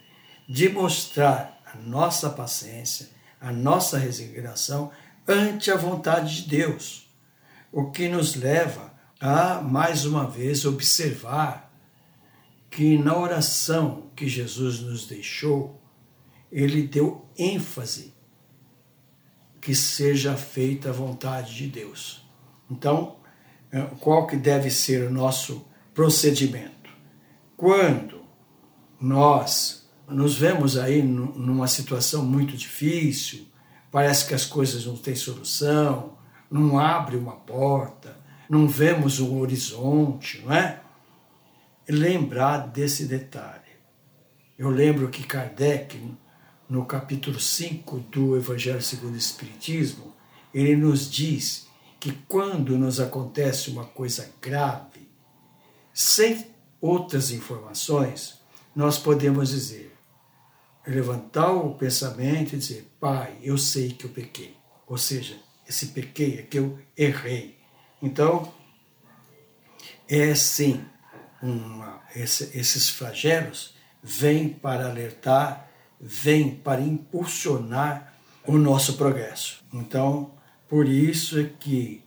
de 0.48 0.68
mostrar 0.68 1.62
a 1.66 1.78
nossa 1.78 2.30
paciência, 2.30 3.10
a 3.40 3.54
nossa 3.54 3.98
resignação 3.98 4.92
ante 5.26 5.72
a 5.72 5.78
vontade 5.78 6.44
de 6.44 6.50
Deus, 6.50 7.10
o 7.72 7.92
que 7.92 8.10
nos 8.10 8.36
leva 8.36 8.94
a, 9.22 9.62
mais 9.62 10.06
uma 10.06 10.28
vez, 10.28 10.66
observar 10.66 11.72
que 12.70 12.98
na 12.98 13.18
oração 13.18 14.10
que 14.16 14.28
Jesus 14.28 14.80
nos 14.80 15.08
deixou, 15.08 15.82
ele 16.52 16.84
deu 16.84 17.26
ênfase 17.38 18.14
que 19.62 19.76
seja 19.76 20.36
feita 20.36 20.90
a 20.90 20.94
vontade 20.94 21.56
de 21.56 21.68
Deus. 21.68 22.26
Então, 22.70 23.18
eh, 23.72 23.82
qual 24.00 24.26
que 24.26 24.36
deve 24.36 24.72
ser 24.72 25.08
o 25.08 25.12
nosso 25.12 25.66
procedimento? 25.94 26.79
Quando 27.60 28.22
nós 29.02 29.86
nos 30.08 30.38
vemos 30.38 30.78
aí 30.78 31.04
numa 31.04 31.68
situação 31.68 32.24
muito 32.24 32.56
difícil, 32.56 33.46
parece 33.92 34.26
que 34.26 34.34
as 34.34 34.46
coisas 34.46 34.86
não 34.86 34.96
têm 34.96 35.14
solução, 35.14 36.18
não 36.50 36.80
abre 36.80 37.18
uma 37.18 37.34
porta, 37.34 38.18
não 38.50 38.66
vemos 38.66 39.20
um 39.20 39.40
horizonte, 39.40 40.42
não 40.46 40.54
é? 40.54 40.80
Lembrar 41.86 42.60
desse 42.60 43.06
detalhe. 43.06 43.76
Eu 44.58 44.70
lembro 44.70 45.10
que 45.10 45.24
Kardec, 45.24 46.02
no 46.70 46.86
capítulo 46.86 47.42
5 47.42 48.00
do 48.10 48.38
Evangelho 48.38 48.82
segundo 48.82 49.16
o 49.16 49.18
Espiritismo, 49.18 50.16
ele 50.54 50.78
nos 50.78 51.12
diz 51.12 51.68
que 52.00 52.14
quando 52.26 52.78
nos 52.78 53.02
acontece 53.02 53.70
uma 53.70 53.84
coisa 53.84 54.34
grave, 54.42 55.10
sem 55.94 56.58
outras 56.82 57.32
informações, 57.32 58.40
nós 58.76 58.98
podemos 58.98 59.50
dizer: 59.50 59.96
levantar 60.86 61.52
o 61.52 61.76
pensamento 61.76 62.54
e 62.54 62.60
dizer: 62.60 62.92
Pai, 63.00 63.38
eu 63.42 63.58
sei 63.58 63.92
que 63.92 64.06
eu 64.06 64.10
pequei. 64.10 64.56
Ou 64.88 64.98
seja, 64.98 65.38
esse 65.68 65.88
pequei 65.88 66.40
é 66.40 66.42
que 66.42 66.58
eu 66.58 66.80
errei. 66.98 67.60
Então, 68.02 68.52
é 70.08 70.34
sim, 70.34 70.84
uma, 71.42 72.02
esse, 72.16 72.58
esses 72.58 72.90
flagelos 72.90 73.76
vêm 74.02 74.50
para 74.50 74.90
alertar, 74.90 75.70
vêm 76.00 76.56
para 76.56 76.82
impulsionar 76.82 78.14
o 78.48 78.58
nosso 78.58 78.98
progresso. 78.98 79.64
Então, 79.72 80.34
por 80.68 80.88
isso 80.88 81.40
é 81.40 81.44
que 81.44 82.04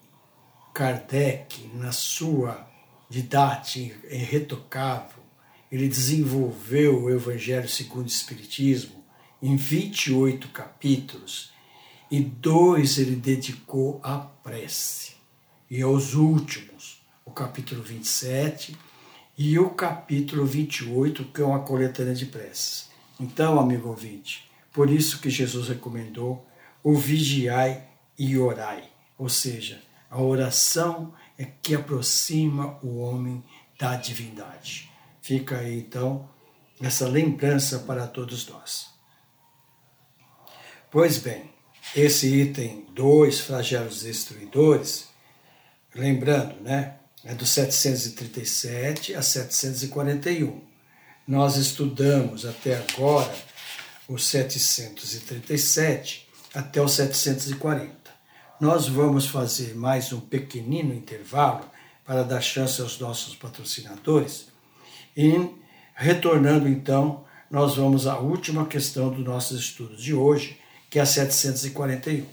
Kardec, 0.74 1.70
na 1.74 1.92
sua 1.92 2.66
didática 3.12 4.08
irretocável, 4.10 5.22
ele 5.70 5.86
desenvolveu 5.86 7.02
o 7.02 7.10
Evangelho 7.10 7.68
segundo 7.68 8.04
o 8.04 8.08
Espiritismo 8.08 9.04
em 9.42 9.54
28 9.54 10.48
capítulos 10.48 11.52
e 12.10 12.20
dois 12.20 12.96
ele 12.96 13.14
dedicou 13.14 14.00
à 14.02 14.16
prece. 14.18 15.12
E 15.70 15.82
aos 15.82 16.14
últimos, 16.14 17.02
o 17.22 17.30
capítulo 17.30 17.82
27 17.82 18.78
e 19.36 19.58
o 19.58 19.68
capítulo 19.70 20.46
28, 20.46 21.24
que 21.26 21.42
é 21.42 21.44
uma 21.44 21.60
coletânea 21.60 22.14
de 22.14 22.24
preces. 22.24 22.88
Então, 23.20 23.60
amigo 23.60 23.90
ouvinte, 23.90 24.50
por 24.72 24.88
isso 24.88 25.20
que 25.20 25.28
Jesus 25.28 25.68
recomendou 25.68 26.46
o 26.82 26.94
vigiai 26.94 27.84
e 28.18 28.38
orai, 28.38 28.84
ou 29.18 29.28
seja, 29.28 29.82
a 30.10 30.20
oração 30.20 31.12
é 31.38 31.44
que 31.44 31.74
aproxima 31.74 32.78
o 32.82 32.98
homem 32.98 33.42
da 33.78 33.96
divindade. 33.96 34.90
Fica 35.20 35.58
aí 35.58 35.78
então 35.78 36.28
essa 36.80 37.06
lembrança 37.06 37.80
para 37.80 38.06
todos 38.06 38.48
nós. 38.48 38.90
Pois 40.90 41.18
bem, 41.18 41.50
esse 41.94 42.26
item 42.26 42.86
2, 42.92 43.40
flagelos 43.40 44.02
destruidores, 44.02 45.08
lembrando, 45.94 46.60
né, 46.60 46.96
é 47.24 47.34
do 47.34 47.46
737 47.46 49.14
a 49.14 49.22
741. 49.22 50.60
Nós 51.26 51.56
estudamos 51.56 52.44
até 52.44 52.76
agora 52.76 53.32
o 54.08 54.18
737 54.18 56.28
até 56.52 56.82
o 56.82 56.88
740. 56.88 58.01
Nós 58.62 58.86
vamos 58.86 59.26
fazer 59.26 59.74
mais 59.74 60.12
um 60.12 60.20
pequenino 60.20 60.94
intervalo 60.94 61.68
para 62.04 62.22
dar 62.22 62.40
chance 62.40 62.80
aos 62.80 62.96
nossos 62.96 63.34
patrocinadores 63.34 64.46
e 65.16 65.50
retornando 65.96 66.68
então, 66.68 67.24
nós 67.50 67.74
vamos 67.74 68.06
à 68.06 68.20
última 68.20 68.64
questão 68.64 69.10
dos 69.10 69.24
nossos 69.24 69.58
estudos 69.58 70.00
de 70.00 70.14
hoje, 70.14 70.60
que 70.88 71.00
é 71.00 71.02
a 71.02 71.04
741. 71.04 72.24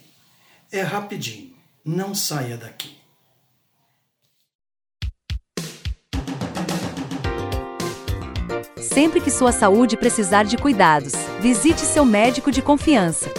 É 0.71 0.83
rapidinho, 0.83 1.51
não 1.83 2.13
saia 2.13 2.55
daqui. 2.57 2.95
Sempre 8.77 9.19
que 9.19 9.31
sua 9.31 9.51
saúde 9.51 9.97
precisar 9.97 10.43
de 10.43 10.57
cuidados, 10.57 11.13
visite 11.41 11.79
seu 11.79 12.05
médico 12.05 12.51
de 12.51 12.61
confiança. 12.61 13.38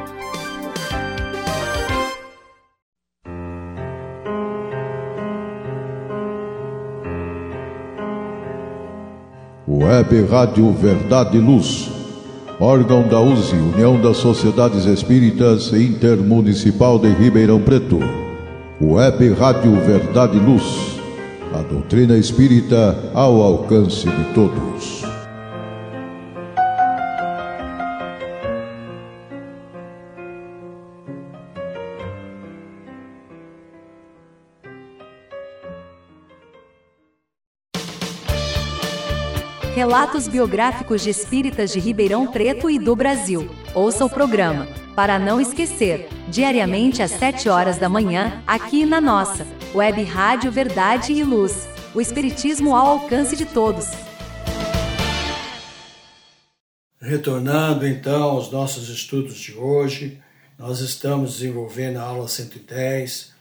Web 9.81 10.25
Rádio 10.25 10.71
Verdade 10.73 11.37
e 11.37 11.41
Luz, 11.41 11.89
órgão 12.59 13.07
da 13.07 13.19
USE, 13.19 13.55
União 13.55 13.99
das 13.99 14.17
Sociedades 14.17 14.85
Espíritas 14.85 15.73
Intermunicipal 15.73 16.99
de 16.99 17.07
Ribeirão 17.07 17.59
Preto. 17.59 17.97
Web 18.79 19.33
Rádio 19.33 19.71
Verdade 19.81 20.37
e 20.37 20.39
Luz, 20.39 20.99
a 21.51 21.63
doutrina 21.63 22.15
espírita 22.15 22.95
ao 23.15 23.41
alcance 23.41 24.07
de 24.07 24.23
todos. 24.35 25.10
Relatos 39.91 40.25
biográficos 40.25 41.01
de 41.01 41.09
espíritas 41.09 41.69
de 41.69 41.77
Ribeirão 41.77 42.25
Preto 42.25 42.69
e 42.69 42.79
do 42.79 42.95
Brasil. 42.95 43.53
Ouça 43.75 44.05
o 44.05 44.09
programa. 44.09 44.65
Para 44.95 45.19
não 45.19 45.41
esquecer, 45.41 46.07
diariamente 46.29 47.03
às 47.03 47.11
7 47.11 47.49
horas 47.49 47.77
da 47.77 47.89
manhã, 47.89 48.41
aqui 48.47 48.85
na 48.85 49.01
nossa 49.01 49.45
Web 49.75 50.01
Rádio 50.03 50.49
Verdade 50.49 51.11
e 51.11 51.21
Luz. 51.25 51.67
O 51.93 51.99
Espiritismo 51.99 52.73
ao 52.73 53.01
alcance 53.01 53.35
de 53.35 53.45
todos. 53.45 53.87
Retornando 57.01 57.85
então 57.85 58.23
aos 58.23 58.49
nossos 58.49 58.87
estudos 58.87 59.35
de 59.35 59.55
hoje, 59.57 60.21
nós 60.57 60.79
estamos 60.79 61.33
desenvolvendo 61.33 61.97
a 61.97 62.03
aula 62.03 62.29
110 62.29 63.33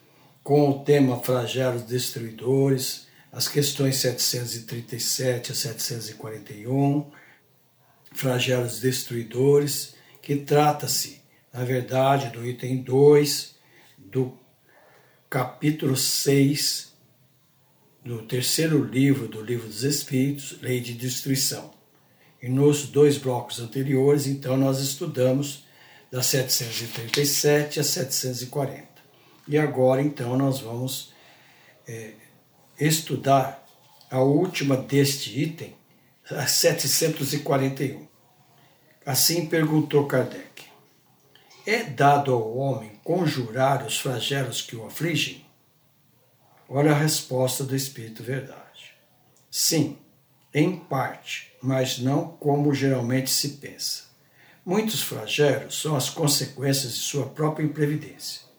com 0.43 0.69
o 0.69 0.81
tema 0.81 1.17
Flagelos 1.21 1.83
Destruidores, 1.83 3.09
as 3.33 3.47
questões 3.47 3.97
737 3.97 5.53
a 5.53 5.55
741, 5.55 7.11
Flagelos 8.13 8.81
Destruidores, 8.81 9.95
que 10.21 10.37
trata-se, 10.37 11.23
na 11.53 11.65
verdade, 11.65 12.31
do 12.31 12.45
item 12.45 12.83
2 12.83 13.55
do 13.99 14.37
capítulo 15.29 15.97
6 15.97 16.91
do 18.05 18.23
terceiro 18.23 18.83
livro 18.83 19.29
do 19.29 19.41
Livro 19.43 19.69
dos 19.69 19.85
Espíritos, 19.85 20.61
Lei 20.61 20.81
de 20.81 20.95
Destruição. 20.95 21.73
E 22.43 22.49
nos 22.49 22.87
dois 22.89 23.19
blocos 23.19 23.61
anteriores, 23.61 24.27
então, 24.27 24.57
nós 24.57 24.81
estudamos 24.81 25.65
da 26.11 26.23
737 26.23 27.79
a 27.79 27.85
740. 27.85 28.89
E 29.47 29.59
agora, 29.59 30.03
então, 30.03 30.37
nós 30.37 30.61
vamos 30.61 31.13
é, 31.87 32.15
estudar 32.81 33.67
a 34.11 34.21
última 34.21 34.77
deste 34.77 35.39
item, 35.41 35.77
a 36.31 36.47
741. 36.47 38.09
Assim 39.05 39.47
perguntou 39.47 40.07
Kardec: 40.07 40.65
É 41.67 41.85
dado 41.85 42.33
ao 42.33 42.57
homem 42.57 42.93
conjurar 43.05 43.85
os 43.87 43.99
flagelos 43.99 44.63
que 44.63 44.75
o 44.75 44.87
afligem? 44.87 45.45
Olha 46.69 46.93
a 46.93 46.99
resposta 46.99 47.65
do 47.65 47.77
Espírito 47.77 48.23
Verdade. 48.23 48.95
Sim, 49.51 49.99
em 50.55 50.77
parte, 50.77 51.53
mas 51.61 51.99
não 51.99 52.29
como 52.29 52.73
geralmente 52.73 53.31
se 53.31 53.51
pensa. 53.51 54.05
Muitos 54.65 55.03
flagelos 55.03 55.81
são 55.81 55.97
as 55.97 56.09
consequências 56.09 56.95
de 56.95 57.01
sua 57.01 57.27
própria 57.27 57.65
imprevidência. 57.65 58.50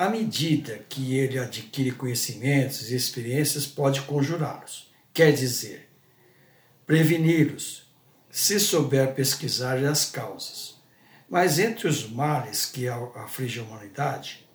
À 0.00 0.08
medida 0.08 0.80
que 0.88 1.14
ele 1.14 1.38
adquire 1.38 1.90
conhecimentos 1.90 2.90
e 2.90 2.96
experiências, 2.96 3.66
pode 3.66 4.00
conjurá-los. 4.00 4.90
Quer 5.12 5.30
dizer, 5.30 5.90
preveni-los, 6.86 7.86
se 8.30 8.58
souber 8.58 9.12
pesquisar 9.12 9.76
as 9.84 10.06
causas. 10.06 10.80
Mas 11.28 11.58
entre 11.58 11.86
os 11.86 12.08
males 12.08 12.64
que 12.64 12.88
afligem 12.88 13.62
a 13.62 13.66
humanidade, 13.66 14.48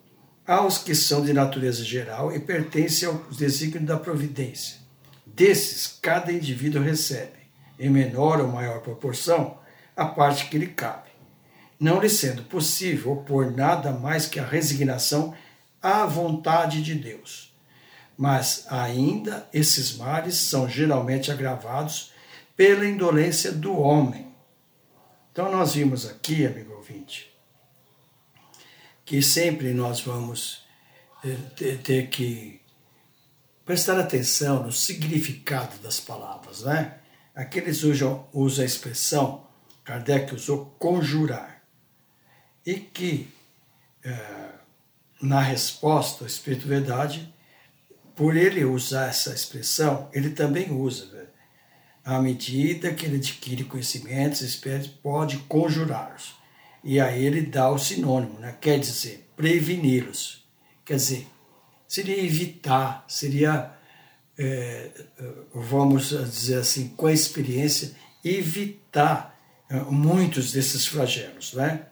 há 0.48 0.66
os 0.66 0.80
que 0.80 0.96
são 0.96 1.24
de 1.24 1.32
natureza 1.32 1.84
geral 1.84 2.36
e 2.36 2.40
pertencem 2.40 3.08
ao 3.08 3.14
desígnio 3.30 3.86
da 3.86 4.00
providência 4.00 4.80
Desses, 5.28 5.86
cada 6.02 6.32
indivíduo 6.32 6.82
recebe, 6.82 7.38
em 7.78 7.92
menor 7.92 8.42
ou 8.42 8.48
maior 8.48 8.82
proporção, 8.82 9.60
a 9.96 10.06
parte 10.06 10.50
que 10.50 10.58
lhe 10.58 10.70
cabe, 10.70 11.05
não 11.80 12.00
lhe 12.00 12.10
sendo 12.10 12.44
possível 12.44 13.14
opor 13.14 13.52
nada 13.52 13.92
mais 13.92 14.28
que 14.28 14.40
a 14.40 14.46
resignação 14.46 15.36
à 15.82 16.06
vontade 16.06 16.82
de 16.82 16.96
Deus. 16.96 17.54
Mas 18.18 18.66
ainda 18.70 19.48
esses 19.54 19.98
males 19.98 20.36
são 20.36 20.70
geralmente 20.70 21.32
agravados 21.32 22.12
pela 22.56 22.86
indolência 22.86 23.52
do 23.52 23.78
homem. 23.78 24.34
Então, 25.32 25.52
nós 25.52 25.74
vimos 25.74 26.08
aqui, 26.08 26.46
amigo 26.46 26.74
ouvinte, 26.74 27.30
que 29.04 29.22
sempre 29.22 29.74
nós 29.74 30.00
vamos 30.00 30.64
eh, 31.24 31.76
ter 31.84 32.08
que 32.08 32.62
prestar 33.66 34.00
atenção 34.00 34.64
no 34.64 34.72
significado 34.72 35.78
das 35.80 36.00
palavras, 36.00 36.62
né? 36.62 37.00
Aqui 37.36 37.60
eles 37.60 37.84
usam, 37.84 38.26
usam 38.32 38.64
a 38.64 38.66
expressão, 38.66 39.46
Kardec 39.84 40.34
usou 40.34 40.68
conjurar, 40.80 41.55
e 42.66 42.76
que 42.76 43.28
é, 44.04 44.50
na 45.22 45.42
resposta 45.42 46.24
ao 46.24 46.28
Espírito 46.28 46.68
Verdade, 46.68 47.34
por 48.16 48.36
ele 48.36 48.64
usar 48.64 49.10
essa 49.10 49.34
expressão, 49.34 50.10
ele 50.14 50.30
também 50.30 50.72
usa. 50.72 51.06
Né? 51.08 51.26
À 52.04 52.20
medida 52.20 52.94
que 52.94 53.06
ele 53.06 53.18
adquire 53.18 53.64
conhecimentos, 53.66 54.42
espírito 54.42 54.90
pode 55.04 55.38
conjurá-los. 55.40 56.36
E 56.84 57.00
aí 57.00 57.26
ele 57.26 57.42
dá 57.42 57.70
o 57.70 57.78
sinônimo, 57.78 58.40
né? 58.40 58.56
quer 58.62 58.80
dizer, 58.80 59.28
preveni-los. 59.36 60.46
Quer 60.86 60.96
dizer, 60.96 61.28
seria 61.88 62.24
evitar, 62.24 63.04
seria, 63.08 63.72
é, 64.38 64.92
vamos 65.54 66.10
dizer 66.10 66.60
assim, 66.60 66.90
com 66.90 67.08
a 67.08 67.12
experiência, 67.12 67.96
evitar 68.24 69.36
é, 69.68 69.80
muitos 69.80 70.52
desses 70.52 70.86
flagelos, 70.86 71.54
né? 71.54 71.88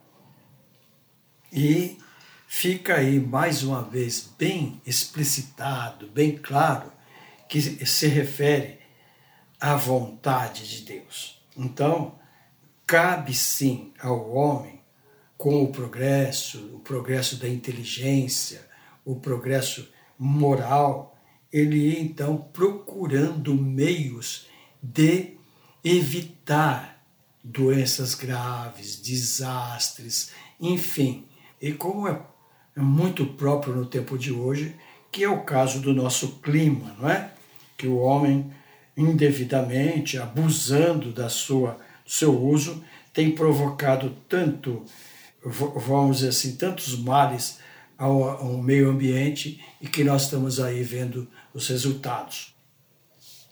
E 1.54 2.00
fica 2.48 2.96
aí 2.96 3.20
mais 3.20 3.62
uma 3.62 3.84
vez 3.84 4.28
bem 4.40 4.82
explicitado, 4.84 6.08
bem 6.08 6.36
claro, 6.36 6.92
que 7.48 7.62
se 7.62 8.08
refere 8.08 8.80
à 9.62 9.76
vontade 9.76 10.68
de 10.68 10.84
Deus. 10.84 11.40
Então, 11.56 12.18
cabe 12.88 13.36
sim 13.36 13.94
ao 14.00 14.32
homem, 14.32 14.82
com 15.38 15.64
o 15.64 15.72
progresso, 15.72 16.74
o 16.74 16.80
progresso 16.80 17.36
da 17.36 17.48
inteligência, 17.48 18.68
o 19.06 19.16
progresso 19.16 19.88
moral, 20.18 21.16
ele 21.52 21.78
ia 21.78 22.00
então 22.00 22.38
procurando 22.38 23.54
meios 23.54 24.48
de 24.82 25.38
evitar 25.84 27.06
doenças 27.44 28.16
graves, 28.16 28.96
desastres, 28.96 30.32
enfim. 30.60 31.28
E 31.64 31.72
como 31.72 32.10
é 32.10 32.20
muito 32.76 33.26
próprio 33.26 33.74
no 33.74 33.86
tempo 33.86 34.18
de 34.18 34.34
hoje, 34.34 34.76
que 35.10 35.24
é 35.24 35.30
o 35.30 35.46
caso 35.46 35.80
do 35.80 35.94
nosso 35.94 36.40
clima, 36.42 36.94
não 37.00 37.10
é? 37.10 37.32
Que 37.78 37.88
o 37.88 38.00
homem 38.00 38.52
indevidamente, 38.98 40.18
abusando 40.18 41.14
da 41.14 41.30
sua 41.30 41.80
do 42.04 42.12
seu 42.12 42.38
uso, 42.38 42.84
tem 43.14 43.32
provocado 43.32 44.14
tanto, 44.28 44.84
vamos 45.42 46.18
dizer 46.18 46.30
assim, 46.30 46.58
tantos 46.58 47.00
males 47.00 47.60
ao, 47.98 48.24
ao 48.24 48.58
meio 48.58 48.90
ambiente 48.90 49.64
e 49.80 49.88
que 49.88 50.04
nós 50.04 50.24
estamos 50.24 50.60
aí 50.60 50.84
vendo 50.84 51.30
os 51.54 51.70
resultados. 51.70 52.54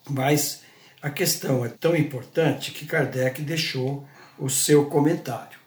Mas 0.09 0.63
a 1.01 1.09
questão 1.09 1.63
é 1.63 1.69
tão 1.69 1.95
importante 1.95 2.71
que 2.71 2.85
Kardec 2.85 3.41
deixou 3.41 4.05
o 4.37 4.49
seu 4.49 4.87
comentário. 4.87 5.57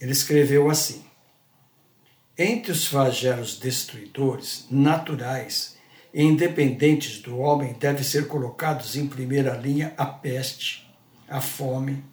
Ele 0.00 0.10
escreveu 0.10 0.68
assim: 0.68 1.07
Entre 2.40 2.70
os 2.70 2.86
flagelos 2.86 3.58
destruidores 3.58 4.64
naturais 4.70 5.76
e 6.14 6.22
independentes 6.22 7.20
do 7.20 7.36
homem 7.36 7.72
devem 7.72 8.04
ser 8.04 8.28
colocados 8.28 8.94
em 8.94 9.08
primeira 9.08 9.56
linha 9.56 9.92
a 9.98 10.06
peste, 10.06 10.88
a 11.28 11.40
fome, 11.40 12.04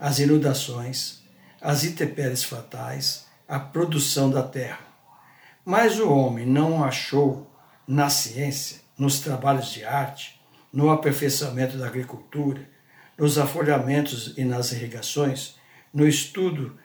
as 0.00 0.18
inundações, 0.18 1.22
as 1.60 1.84
intempéries 1.84 2.42
fatais, 2.42 3.26
a 3.46 3.60
produção 3.60 4.28
da 4.28 4.42
terra. 4.42 4.80
Mas 5.64 6.00
o 6.00 6.12
homem 6.12 6.44
não 6.44 6.82
achou 6.82 7.48
na 7.86 8.10
ciência, 8.10 8.80
nos 8.98 9.20
trabalhos 9.20 9.70
de 9.70 9.84
arte, 9.84 10.40
no 10.72 10.90
aperfeiçoamento 10.90 11.78
da 11.78 11.86
agricultura, 11.86 12.68
nos 13.16 13.38
afolhamentos 13.38 14.34
e 14.36 14.44
nas 14.44 14.72
irrigações, 14.72 15.54
no 15.94 16.04
estudo 16.04 16.76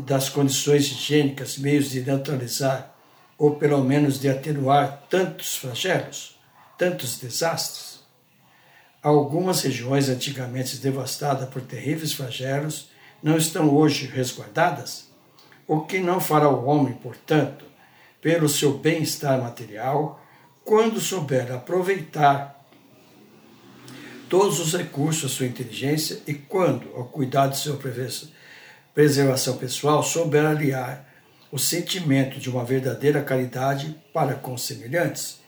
das 0.00 0.28
condições 0.28 0.86
higiênicas, 0.86 1.58
meios 1.58 1.90
de 1.90 2.00
neutralizar 2.00 2.92
ou 3.38 3.56
pelo 3.56 3.82
menos 3.82 4.20
de 4.20 4.28
atenuar 4.28 5.04
tantos 5.10 5.56
flagelos, 5.56 6.38
tantos 6.78 7.18
desastres. 7.18 8.00
Algumas 9.02 9.62
regiões 9.62 10.08
antigamente 10.08 10.76
devastadas 10.76 11.48
por 11.48 11.60
terríveis 11.62 12.12
flagelos 12.12 12.88
não 13.20 13.36
estão 13.36 13.74
hoje 13.74 14.06
resguardadas? 14.06 15.08
O 15.66 15.80
que 15.80 15.98
não 15.98 16.20
fará 16.20 16.48
o 16.48 16.64
homem, 16.66 16.94
portanto, 16.94 17.64
pelo 18.20 18.48
seu 18.48 18.78
bem-estar 18.78 19.40
material, 19.40 20.24
quando 20.64 21.00
souber 21.00 21.52
aproveitar 21.52 22.64
todos 24.28 24.60
os 24.60 24.72
recursos 24.72 25.22
da 25.22 25.28
sua 25.28 25.46
inteligência 25.46 26.20
e 26.26 26.34
quando, 26.34 26.88
ao 26.94 27.06
cuidar 27.06 27.48
de 27.48 27.58
sua 27.58 27.76
preservação 28.94 29.56
pessoal, 29.56 30.02
souber 30.02 30.44
aliar 30.44 31.08
o 31.50 31.58
sentimento 31.58 32.38
de 32.38 32.48
uma 32.48 32.64
verdadeira 32.64 33.22
caridade 33.22 33.96
para 34.12 34.34
com 34.34 34.56
semelhantes. 34.56 35.40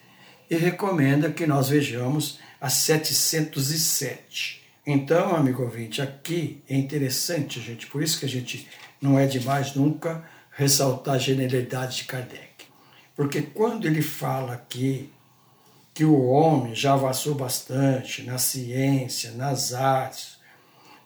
E 0.51 0.57
recomenda 0.57 1.31
que 1.31 1.47
nós 1.47 1.69
vejamos 1.69 2.39
a 2.61 2.69
707. 2.69 4.63
Então, 4.87 5.35
amigo 5.35 5.63
ouvinte, 5.63 6.03
aqui 6.03 6.63
é 6.69 6.77
interessante, 6.77 7.61
gente, 7.61 7.87
por 7.87 8.03
isso 8.03 8.19
que 8.19 8.27
a 8.27 8.29
gente 8.29 8.69
não 9.01 9.19
é 9.19 9.27
demais 9.27 9.75
nunca 9.75 10.23
ressaltar 10.51 11.15
a 11.15 11.19
genialidade 11.19 11.97
de 11.97 12.05
Kardec. 12.05 12.67
Porque 13.17 13.41
quando 13.41 13.87
ele 13.87 14.03
fala 14.03 14.55
aqui 14.55 15.11
que 15.95 16.05
o 16.05 16.25
homem 16.27 16.75
já 16.75 16.95
avançou 16.95 17.35
bastante 17.35 18.23
na 18.23 18.37
ciência, 18.37 19.31
nas 19.33 19.73
artes, 19.73 20.34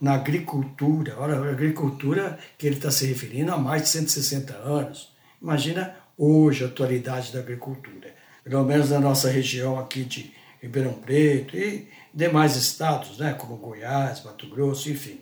na 0.00 0.14
agricultura, 0.14 1.16
olha, 1.18 1.34
a 1.34 1.50
agricultura 1.50 2.38
que 2.56 2.66
ele 2.66 2.76
está 2.76 2.90
se 2.90 3.06
referindo 3.06 3.52
há 3.52 3.58
mais 3.58 3.82
de 3.82 3.88
160 3.88 4.54
anos. 4.54 5.12
Imagina 5.40 5.96
hoje 6.16 6.64
a 6.64 6.68
atualidade 6.68 7.32
da 7.32 7.40
agricultura. 7.40 8.14
Pelo 8.44 8.64
menos 8.64 8.90
na 8.90 9.00
nossa 9.00 9.30
região 9.30 9.78
aqui 9.78 10.04
de 10.04 10.32
Ribeirão 10.60 10.94
Preto 10.94 11.56
e 11.56 11.88
demais 12.12 12.56
estados, 12.56 13.18
né, 13.18 13.34
como 13.34 13.56
Goiás, 13.56 14.24
Mato 14.24 14.48
Grosso, 14.48 14.90
enfim. 14.90 15.20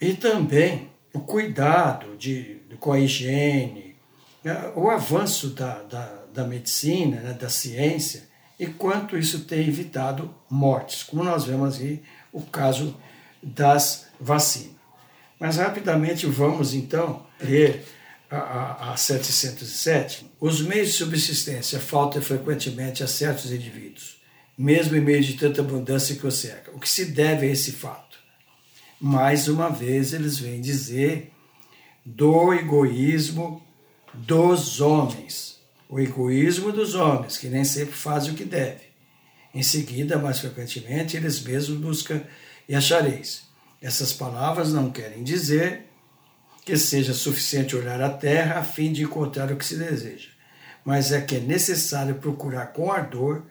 E 0.00 0.14
também 0.14 0.90
o 1.12 1.20
cuidado 1.20 2.16
de, 2.16 2.60
com 2.80 2.92
a 2.92 2.98
higiene, 2.98 3.96
né, 4.42 4.72
o 4.74 4.90
avanço 4.90 5.50
da, 5.50 5.82
da, 5.82 6.24
da 6.32 6.44
medicina, 6.44 7.20
né, 7.20 7.32
da 7.32 7.48
ciência, 7.48 8.24
e 8.58 8.66
quanto 8.66 9.16
isso 9.16 9.44
tem 9.44 9.68
evitado 9.68 10.34
mortes, 10.48 11.02
como 11.02 11.24
nós 11.24 11.44
vemos 11.44 11.80
aí 11.80 12.02
o 12.32 12.40
caso 12.40 12.96
das 13.42 14.03
vacinas. 14.20 14.74
Mas 15.38 15.56
rapidamente 15.56 16.26
vamos 16.26 16.74
então 16.74 17.26
ler 17.40 17.84
a, 18.30 18.36
a, 18.36 18.92
a 18.92 18.96
707. 18.96 20.30
Os 20.40 20.62
meios 20.62 20.88
de 20.88 20.94
subsistência 20.94 21.78
faltam 21.78 22.22
frequentemente 22.22 23.02
a 23.02 23.06
certos 23.06 23.52
indivíduos 23.52 24.24
mesmo 24.56 24.96
em 24.96 25.00
meio 25.00 25.22
de 25.22 25.34
tanta 25.34 25.60
abundância 25.60 26.14
que 26.14 26.26
o 26.26 26.30
cerca. 26.30 26.70
O 26.72 26.78
que 26.78 26.88
se 26.88 27.06
deve 27.06 27.46
a 27.46 27.50
esse 27.50 27.72
fato? 27.72 28.18
Mais 29.00 29.48
uma 29.48 29.68
vez, 29.68 30.12
eles 30.12 30.38
vêm 30.38 30.60
dizer 30.60 31.32
do 32.04 32.52
egoísmo 32.52 33.62
dos 34.12 34.80
homens. 34.80 35.60
O 35.88 36.00
egoísmo 36.00 36.72
dos 36.72 36.94
homens, 36.94 37.36
que 37.36 37.48
nem 37.48 37.64
sempre 37.64 37.94
fazem 37.94 38.32
o 38.32 38.36
que 38.36 38.44
deve. 38.44 38.84
Em 39.52 39.62
seguida, 39.62 40.18
mais 40.18 40.40
frequentemente, 40.40 41.16
eles 41.16 41.40
mesmos 41.42 41.78
buscam 41.78 42.22
e 42.68 42.74
achareis. 42.74 43.43
Essas 43.84 44.14
palavras 44.14 44.72
não 44.72 44.90
querem 44.90 45.22
dizer 45.22 45.90
que 46.64 46.74
seja 46.74 47.12
suficiente 47.12 47.76
olhar 47.76 48.00
a 48.00 48.08
terra 48.08 48.60
a 48.60 48.64
fim 48.64 48.90
de 48.90 49.02
encontrar 49.02 49.52
o 49.52 49.56
que 49.56 49.64
se 49.66 49.76
deseja, 49.76 50.30
mas 50.82 51.12
é 51.12 51.20
que 51.20 51.36
é 51.36 51.40
necessário 51.40 52.14
procurar 52.14 52.68
com 52.68 52.90
ardor 52.90 53.42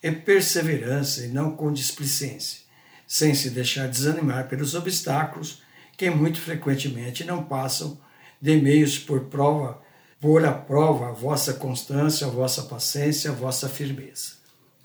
é 0.00 0.12
perseverança 0.12 1.24
e 1.26 1.28
não 1.28 1.56
com 1.56 1.72
displicência, 1.72 2.60
sem 3.08 3.34
se 3.34 3.50
deixar 3.50 3.88
desanimar 3.88 4.46
pelos 4.46 4.76
obstáculos 4.76 5.64
que 5.96 6.08
muito 6.08 6.40
frequentemente 6.40 7.24
não 7.24 7.42
passam 7.42 7.98
de 8.40 8.56
meios 8.60 9.00
por 9.00 9.24
prova, 9.24 9.82
por 10.20 10.44
a 10.44 10.52
prova 10.52 11.08
a 11.08 11.12
vossa 11.12 11.54
constância, 11.54 12.28
a 12.28 12.30
vossa 12.30 12.62
paciência, 12.62 13.32
a 13.32 13.34
vossa 13.34 13.68
firmeza. 13.68 14.34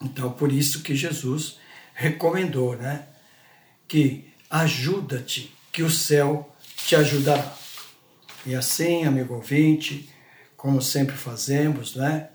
Então, 0.02 0.32
por 0.32 0.52
isso 0.52 0.82
que 0.82 0.96
Jesus 0.96 1.60
recomendou, 1.94 2.76
né, 2.76 3.06
que 3.88 4.27
ajuda-te, 4.50 5.54
que 5.72 5.84
o 5.84 5.90
céu 5.90 6.52
te 6.76 6.96
ajudará. 6.96 7.54
E 8.46 8.56
assim, 8.56 9.06
amigo 9.06 9.36
ouvinte, 9.36 10.10
como 10.56 10.82
sempre 10.82 11.16
fazemos, 11.16 11.96
né, 11.96 12.30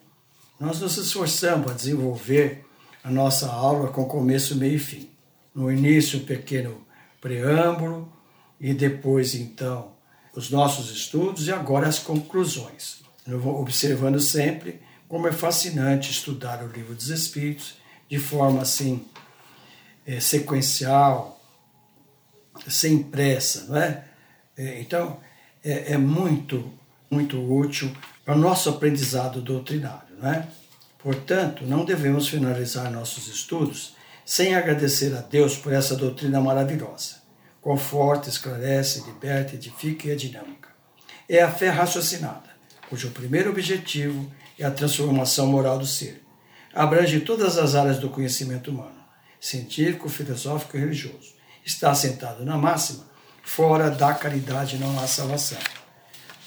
nós 0.61 0.81
nos 0.81 0.97
esforçamos 0.97 1.71
a 1.71 1.75
desenvolver 1.75 2.65
a 3.03 3.11
nossa 3.11 3.51
aula 3.51 3.89
com 3.89 4.05
começo, 4.05 4.55
meio 4.57 4.77
e 4.77 4.79
fim. 4.79 5.11
No 5.55 5.73
início, 5.73 6.21
um 6.21 6.25
pequeno 6.25 6.87
preâmbulo 7.21 8.13
e 8.61 8.73
depois, 8.73 9.35
então, 9.35 9.93
os 10.35 10.51
nossos 10.51 10.91
estudos 10.91 11.49
e 11.49 11.53
agora 11.53 11.89
as 11.89 11.99
conclusões. 11.99 13.03
Observando 13.45 14.21
sempre 14.21 14.81
como 15.09 15.29
é 15.29 15.33
fascinante 15.33 16.11
estudar 16.11 16.63
o 16.63 16.69
livro 16.69 16.95
dos 16.95 17.09
Espíritos 17.09 17.75
de 18.09 18.19
forma 18.19 18.63
assim 18.63 19.05
é, 20.07 20.21
sequencial, 20.21 21.42
sem 22.69 23.03
pressa, 23.03 23.67
não 23.69 23.77
é? 23.77 24.05
é 24.57 24.81
então 24.81 25.21
é, 25.65 25.93
é, 25.93 25.99
muito 25.99 26.73
muito 27.11 27.39
útil 27.39 27.95
para 28.25 28.35
o 28.35 28.39
nosso 28.39 28.71
aprendizado 28.71 29.41
doutrinário, 29.43 30.17
não 30.19 30.33
é? 30.33 30.47
Portanto, 30.99 31.65
não 31.65 31.85
devemos 31.85 32.29
finalizar 32.29 32.91
nossos 32.91 33.29
estudos 33.29 33.95
sem 34.25 34.55
agradecer 34.55 35.15
a 35.15 35.21
Deus 35.21 35.57
por 35.57 35.73
essa 35.73 35.97
doutrina 35.97 36.41
maravilhosa. 36.41 37.17
Conforta, 37.61 38.29
esclarece, 38.29 39.05
liberta, 39.05 39.55
edifica 39.55 40.09
e 40.09 40.13
é 40.13 40.15
dinâmica. 40.15 40.69
É 41.29 41.43
a 41.43 41.51
fé 41.51 41.69
raciocinada, 41.69 42.51
cujo 42.89 43.11
primeiro 43.11 43.51
objetivo 43.51 44.33
é 44.59 44.65
a 44.65 44.71
transformação 44.71 45.47
moral 45.47 45.79
do 45.79 45.87
ser. 45.87 46.23
Abrange 46.73 47.21
todas 47.21 47.59
as 47.59 47.75
áreas 47.75 47.99
do 47.99 48.09
conhecimento 48.09 48.71
humano, 48.71 49.03
científico, 49.41 50.09
filosófico 50.09 50.77
e 50.77 50.81
religioso. 50.81 51.35
Está 51.65 51.91
assentado 51.91 52.45
na 52.45 52.57
máxima, 52.57 53.05
fora 53.43 53.91
da 53.91 54.15
caridade 54.15 54.79
não 54.79 54.99
há 54.99 55.07
salvação. 55.07 55.59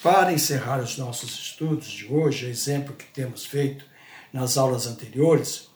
Para 0.04 0.34
encerrar 0.34 0.80
os 0.80 0.98
nossos 0.98 1.32
estudos 1.32 1.88
de 1.88 2.06
hoje, 2.06 2.46
exemplo 2.46 2.96
que 2.96 3.06
temos 3.06 3.46
feito 3.46 3.86
nas 4.32 4.58
aulas 4.58 4.86
anteriores, 4.86 5.70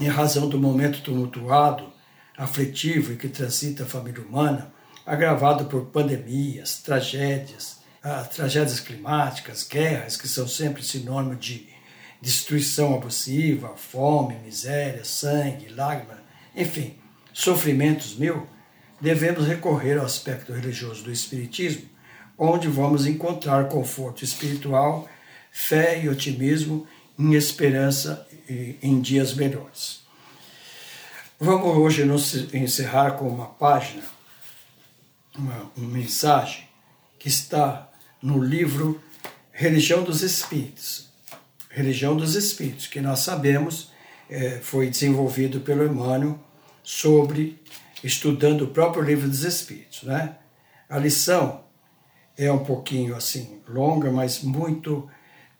em 0.00 0.08
razão 0.08 0.48
do 0.48 0.58
momento 0.58 1.02
tumultuado, 1.02 1.92
aflitivo 2.36 3.12
e 3.12 3.16
que 3.16 3.28
transita 3.28 3.82
a 3.82 3.86
família 3.86 4.22
humana, 4.22 4.72
agravado 5.04 5.66
por 5.66 5.86
pandemias, 5.86 6.78
tragédias, 6.78 7.80
ah, 8.02 8.24
tragédias 8.24 8.80
climáticas, 8.80 9.62
guerras, 9.62 10.16
que 10.16 10.26
são 10.26 10.48
sempre 10.48 10.82
sinônimo 10.82 11.36
de 11.36 11.68
destruição 12.20 12.94
abusiva, 12.94 13.76
fome, 13.76 14.36
miséria, 14.36 15.04
sangue, 15.04 15.68
lágrima, 15.68 16.18
enfim, 16.56 16.96
sofrimentos 17.32 18.16
mil, 18.16 18.46
devemos 19.00 19.46
recorrer 19.46 19.98
ao 19.98 20.04
aspecto 20.04 20.52
religioso 20.52 21.04
do 21.04 21.12
Espiritismo, 21.12 21.88
onde 22.36 22.68
vamos 22.68 23.06
encontrar 23.06 23.68
conforto 23.68 24.24
espiritual, 24.24 25.08
fé 25.50 26.02
e 26.02 26.08
otimismo 26.08 26.86
em 27.18 27.34
esperança 27.34 28.26
em 28.82 29.00
dias 29.00 29.34
melhores. 29.34 30.00
Vamos 31.38 31.76
hoje 31.76 32.04
nos 32.04 32.52
encerrar 32.52 33.12
com 33.12 33.28
uma 33.28 33.46
página, 33.46 34.02
uma, 35.36 35.70
uma 35.76 35.88
mensagem 35.88 36.68
que 37.18 37.28
está 37.28 37.90
no 38.22 38.42
livro 38.42 39.00
Religião 39.52 40.02
dos 40.02 40.22
Espíritos. 40.22 41.08
Religião 41.68 42.16
dos 42.16 42.34
Espíritos, 42.34 42.86
que 42.86 43.00
nós 43.00 43.20
sabemos 43.20 43.90
é, 44.28 44.58
foi 44.62 44.88
desenvolvido 44.88 45.60
pelo 45.60 45.84
Emmanuel 45.84 46.38
sobre 46.82 47.58
estudando 48.02 48.62
o 48.62 48.68
próprio 48.68 49.02
livro 49.02 49.28
dos 49.28 49.44
Espíritos. 49.44 50.02
Né? 50.02 50.36
A 50.88 50.98
lição 50.98 51.64
é 52.36 52.50
um 52.50 52.64
pouquinho 52.64 53.14
assim 53.14 53.60
longa, 53.68 54.10
mas 54.10 54.42
muito 54.42 55.08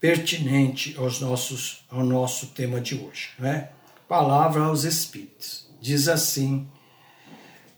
pertinente 0.00 0.96
aos 0.96 1.20
nossos, 1.20 1.85
ao 1.90 2.02
nosso 2.02 2.48
tema 2.48 2.80
de 2.80 2.94
hoje. 2.94 3.30
Né? 3.38 3.68
Palavra 4.09 4.62
aos 4.64 4.84
Espíritos. 4.84 5.68
Diz 5.80 6.09
assim 6.09 6.66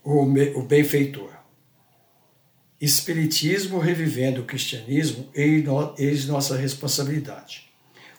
o, 0.03 0.23
o 0.23 0.63
benfeitor. 0.63 1.31
Espiritismo 2.79 3.79
revivendo 3.79 4.41
o 4.41 4.45
cristianismo, 4.45 5.29
eis 5.33 6.27
nossa 6.27 6.57
responsabilidade. 6.57 7.71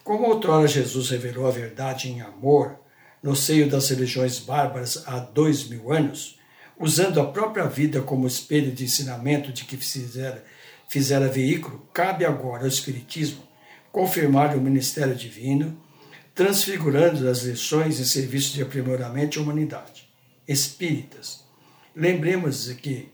Como 0.02 0.26
outrora 0.26 0.66
Jesus 0.66 1.10
revelou 1.10 1.46
a 1.46 1.50
verdade 1.50 2.08
em 2.08 2.22
amor 2.22 2.78
no 3.24 3.34
seio 3.34 3.70
das 3.70 3.88
religiões 3.88 4.38
bárbaras 4.38 5.02
há 5.06 5.18
dois 5.18 5.66
mil 5.66 5.90
anos, 5.90 6.38
usando 6.78 7.18
a 7.18 7.26
própria 7.26 7.64
vida 7.64 8.02
como 8.02 8.26
espelho 8.26 8.70
de 8.70 8.84
ensinamento 8.84 9.50
de 9.50 9.64
que 9.64 9.78
fizera, 9.78 10.44
fizera 10.90 11.26
veículo, 11.26 11.88
cabe 11.90 12.26
agora 12.26 12.64
ao 12.64 12.68
Espiritismo 12.68 13.42
confirmar 13.90 14.54
o 14.54 14.60
ministério 14.60 15.14
divino, 15.14 15.74
transfigurando 16.34 17.26
as 17.26 17.44
lições 17.44 17.98
e 17.98 18.04
serviços 18.04 18.52
de 18.52 18.60
aprimoramento 18.60 19.38
à 19.38 19.42
humanidade. 19.42 20.06
Espíritas, 20.46 21.44
lembremos 21.96 22.70
que 22.72 23.08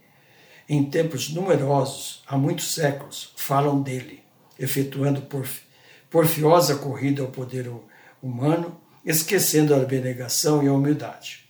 em 0.69 0.85
tempos 0.91 1.29
numerosos, 1.29 2.25
há 2.27 2.37
muitos 2.37 2.75
séculos, 2.75 3.33
falam 3.37 3.81
dele, 3.81 4.25
efetuando 4.59 5.25
porfiosa 6.11 6.75
corrida 6.77 7.23
ao 7.23 7.29
poder 7.29 7.71
humano, 8.21 8.80
esquecendo 9.05 9.75
a 9.75 9.79
abnegação 9.79 10.63
e 10.63 10.69
a 10.69 10.73
humildade. 10.73 11.49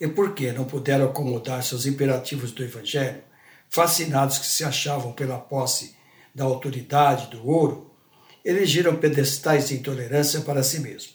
E 0.00 0.08
por 0.08 0.34
que 0.34 0.50
não 0.52 0.64
puderam 0.64 1.06
acomodar 1.06 1.62
seus 1.62 1.86
imperativos 1.86 2.52
do 2.52 2.64
Evangelho, 2.64 3.22
fascinados 3.68 4.38
que 4.38 4.46
se 4.46 4.64
achavam 4.64 5.12
pela 5.12 5.38
posse 5.38 5.94
da 6.34 6.44
autoridade, 6.44 7.30
do 7.30 7.46
ouro, 7.46 7.90
elegeram 8.44 8.96
pedestais 8.96 9.68
de 9.68 9.74
intolerância 9.74 10.40
para 10.40 10.62
si 10.62 10.80
mesmo. 10.80 11.12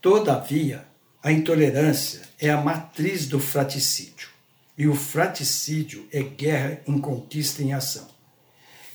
Todavia, 0.00 0.86
A 1.20 1.32
intolerância 1.32 2.22
é 2.40 2.48
a 2.48 2.60
matriz 2.60 3.26
do 3.26 3.40
fraticídio, 3.40 4.28
e 4.76 4.86
o 4.86 4.94
fraticídio 4.94 6.06
é 6.12 6.22
guerra 6.22 6.80
em 6.86 7.00
conquista 7.00 7.60
em 7.60 7.72
ação. 7.72 8.06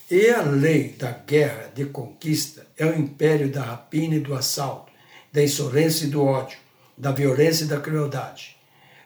E 0.10 0.30
a 0.30 0.42
lei 0.42 0.94
da 0.94 1.12
guerra 1.12 1.70
de 1.76 1.86
conquista 1.86 2.66
é 2.78 2.86
o 2.86 2.98
império 2.98 3.52
da 3.52 3.62
rapina 3.62 4.16
e 4.16 4.22
do 4.22 4.34
assalto, 4.34 4.93
da 5.34 5.44
insolência 5.44 6.06
e 6.06 6.10
do 6.10 6.24
ódio, 6.24 6.60
da 6.96 7.12
violência 7.12 7.64
e 7.64 7.68
da 7.68 7.80
crueldade, 7.80 8.56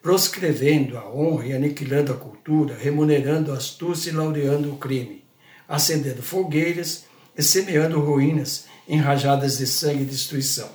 proscrevendo 0.01 0.97
a 0.97 1.09
honra 1.09 1.47
e 1.47 1.53
aniquilando 1.53 2.11
a 2.11 2.17
cultura, 2.17 2.77
remunerando 2.77 3.53
a 3.53 3.55
astúcia 3.55 4.09
e 4.09 4.13
laureando 4.13 4.73
o 4.73 4.77
crime, 4.77 5.23
acendendo 5.67 6.21
fogueiras 6.21 7.05
e 7.37 7.41
semeando 7.41 8.01
ruínas 8.01 8.65
em 8.89 8.97
rajadas 8.97 9.57
de 9.57 9.65
sangue 9.65 10.03
e 10.03 10.05
destruição. 10.05 10.69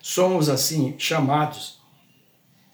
Somos, 0.00 0.48
assim, 0.48 0.94
chamados 0.98 1.78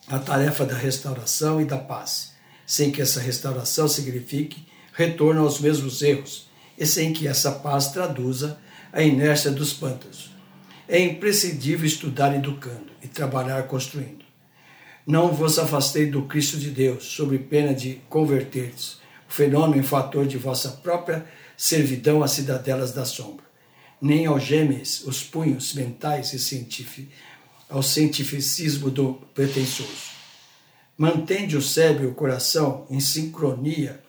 à 0.06 0.20
tarefa 0.20 0.64
da 0.64 0.76
restauração 0.76 1.60
e 1.60 1.64
da 1.64 1.78
paz, 1.78 2.32
sem 2.64 2.92
que 2.92 3.02
essa 3.02 3.20
restauração 3.20 3.88
signifique 3.88 4.66
retorno 4.92 5.42
aos 5.42 5.60
mesmos 5.60 6.00
erros 6.00 6.48
e 6.78 6.86
sem 6.86 7.12
que 7.12 7.26
essa 7.26 7.50
paz 7.50 7.88
traduza 7.88 8.58
a 8.92 9.02
inércia 9.02 9.50
dos 9.50 9.72
pântanos. 9.72 10.37
É 10.88 10.98
imprescindível 10.98 11.86
estudar 11.86 12.34
educando 12.34 12.90
e 13.02 13.06
trabalhar 13.06 13.62
construindo. 13.64 14.24
Não 15.06 15.32
vos 15.32 15.58
afastei 15.58 16.06
do 16.06 16.22
Cristo 16.22 16.56
de 16.56 16.70
Deus, 16.70 17.04
sob 17.04 17.38
pena 17.38 17.74
de 17.74 18.00
converter-vos, 18.08 19.00
o 19.28 19.32
fenômeno 19.32 19.80
em 19.80 19.84
fator 19.84 20.26
de 20.26 20.38
vossa 20.38 20.70
própria 20.70 21.26
servidão 21.56 22.22
às 22.22 22.32
cidadelas 22.32 22.92
da 22.92 23.04
sombra 23.04 23.48
nem 24.00 24.26
algemes 24.26 25.02
os 25.04 25.22
punhos 25.22 25.74
mentais 25.74 26.32
e 26.32 27.08
ao 27.68 27.82
cientificismo 27.82 28.90
do 28.90 29.14
pretensioso. 29.34 30.16
Mantende 30.96 31.56
o 31.56 31.62
cérebro 31.62 32.04
e 32.04 32.08
o 32.08 32.14
coração 32.14 32.86
em 32.90 33.00
sincronia 33.00 34.02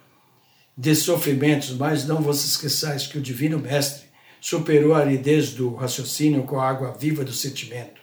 de 0.77 0.95
sofrimentos, 0.95 1.71
mas 1.71 2.05
não 2.05 2.21
vos 2.21 2.43
esqueçais 2.45 3.05
que 3.05 3.17
o 3.17 3.21
Divino 3.21 3.59
Mestre 3.59 4.07
superou 4.39 4.93
a 4.93 4.99
aridez 4.99 5.53
do 5.53 5.75
raciocínio 5.75 6.43
com 6.43 6.59
a 6.59 6.67
água 6.67 6.95
viva 6.97 7.23
do 7.23 7.33
sentimento, 7.33 8.01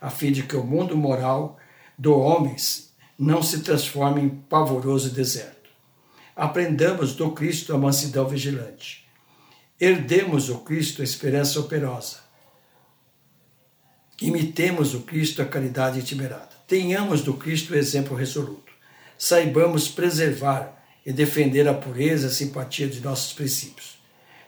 a 0.00 0.10
fim 0.10 0.32
de 0.32 0.42
que 0.42 0.56
o 0.56 0.64
mundo 0.64 0.96
moral 0.96 1.58
do 1.96 2.16
homens 2.16 2.92
não 3.18 3.42
se 3.42 3.60
transforme 3.60 4.20
em 4.20 4.28
pavoroso 4.28 5.10
deserto. 5.10 5.70
Aprendamos 6.36 7.14
do 7.14 7.32
Cristo 7.32 7.74
a 7.74 7.78
mansidão 7.78 8.28
vigilante 8.28 9.08
Herdemos 9.80 10.48
o 10.48 10.58
Cristo 10.58 11.02
a 11.02 11.04
esperança 11.04 11.60
operosa. 11.60 12.16
Imitemos 14.20 14.92
o 14.92 15.02
Cristo 15.02 15.40
a 15.40 15.44
caridade 15.44 16.00
itinerada. 16.00 16.50
Tenhamos 16.66 17.22
do 17.22 17.34
Cristo 17.34 17.72
o 17.72 17.76
exemplo 17.76 18.16
resoluto. 18.16 18.72
Saibamos 19.16 19.86
preservar 19.86 20.84
e 21.06 21.12
defender 21.12 21.68
a 21.68 21.74
pureza 21.74 22.26
e 22.26 22.30
a 22.30 22.32
simpatia 22.32 22.88
de 22.88 23.00
nossos 23.00 23.32
princípios. 23.32 23.97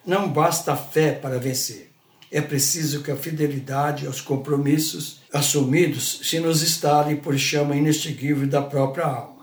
Não 0.05 0.29
basta 0.29 0.73
a 0.73 0.77
fé 0.77 1.13
para 1.13 1.39
vencer. 1.39 1.91
É 2.33 2.41
preciso 2.41 3.03
que 3.03 3.11
a 3.11 3.17
fidelidade 3.17 4.07
aos 4.07 4.21
compromissos 4.21 5.21
assumidos 5.33 6.21
se 6.23 6.39
nos 6.39 6.63
instale 6.63 7.17
por 7.17 7.37
chama 7.37 7.75
inextinguível 7.75 8.47
da 8.47 8.63
própria 8.63 9.05
alma. 9.05 9.41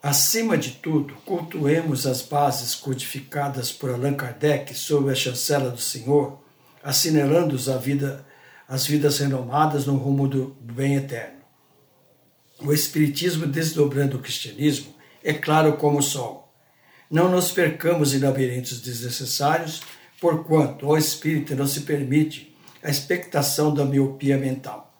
Acima 0.00 0.56
de 0.56 0.70
tudo, 0.70 1.14
cultuemos 1.26 2.06
as 2.06 2.22
bases 2.22 2.76
codificadas 2.76 3.72
por 3.72 3.90
Allan 3.90 4.14
Kardec 4.14 4.72
sob 4.74 5.10
a 5.10 5.14
chancela 5.14 5.70
do 5.70 5.80
Senhor, 5.80 6.38
assinalando-os 6.84 7.68
a 7.68 7.76
vida, 7.76 8.24
as 8.68 8.86
vidas 8.86 9.18
renomadas 9.18 9.86
no 9.86 9.96
rumo 9.96 10.28
do 10.28 10.56
bem 10.60 10.94
eterno. 10.94 11.38
O 12.60 12.72
Espiritismo, 12.72 13.44
desdobrando 13.46 14.16
o 14.16 14.20
cristianismo, 14.20 14.94
é 15.22 15.32
claro 15.32 15.76
como 15.76 15.98
o 15.98 16.02
sol. 16.02 16.47
Não 17.10 17.30
nos 17.30 17.50
percamos 17.50 18.12
em 18.12 18.18
labirintos 18.18 18.80
desnecessários, 18.80 19.82
porquanto 20.20 20.86
ao 20.86 20.98
espírito 20.98 21.54
não 21.54 21.66
se 21.66 21.80
permite 21.80 22.54
a 22.82 22.90
expectação 22.90 23.72
da 23.72 23.84
miopia 23.84 24.36
mental. 24.36 24.92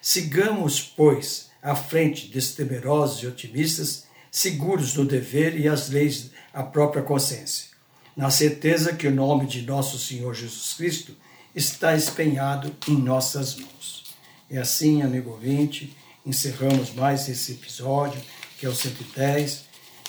Sigamos, 0.00 0.80
pois, 0.80 1.50
à 1.62 1.74
frente 1.74 2.28
destes 2.28 2.54
temerosos 2.54 3.22
e 3.22 3.26
otimistas 3.26 4.06
seguros 4.30 4.92
do 4.92 5.04
dever 5.04 5.58
e 5.58 5.66
as 5.66 5.88
leis 5.88 6.30
à 6.52 6.62
própria 6.62 7.02
consciência, 7.02 7.70
na 8.14 8.30
certeza 8.30 8.94
que 8.94 9.08
o 9.08 9.14
nome 9.14 9.46
de 9.46 9.62
nosso 9.62 9.98
Senhor 9.98 10.34
Jesus 10.34 10.74
Cristo 10.74 11.16
está 11.54 11.96
empenhado 11.96 12.76
em 12.86 12.96
nossas 12.96 13.56
mãos. 13.56 14.14
E 14.50 14.58
assim, 14.58 15.02
amigo 15.02 15.30
ouvinte, 15.30 15.96
encerramos 16.24 16.92
mais 16.92 17.28
esse 17.28 17.52
episódio, 17.52 18.20
que 18.58 18.66
é 18.66 18.68
o 18.68 18.74
110, 18.74 19.64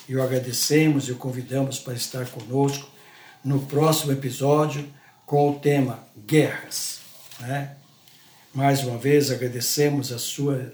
e 0.07 0.15
o 0.15 0.21
agradecemos 0.21 1.07
e 1.07 1.11
o 1.11 1.15
convidamos 1.17 1.79
para 1.79 1.93
estar 1.93 2.25
conosco 2.27 2.89
no 3.43 3.61
próximo 3.61 4.11
episódio 4.11 4.87
com 5.25 5.51
o 5.51 5.59
tema 5.59 6.03
Guerras. 6.25 6.99
Né? 7.39 7.75
Mais 8.53 8.83
uma 8.83 8.97
vez 8.97 9.29
agradecemos 9.29 10.11
a 10.11 10.17
sua 10.17 10.73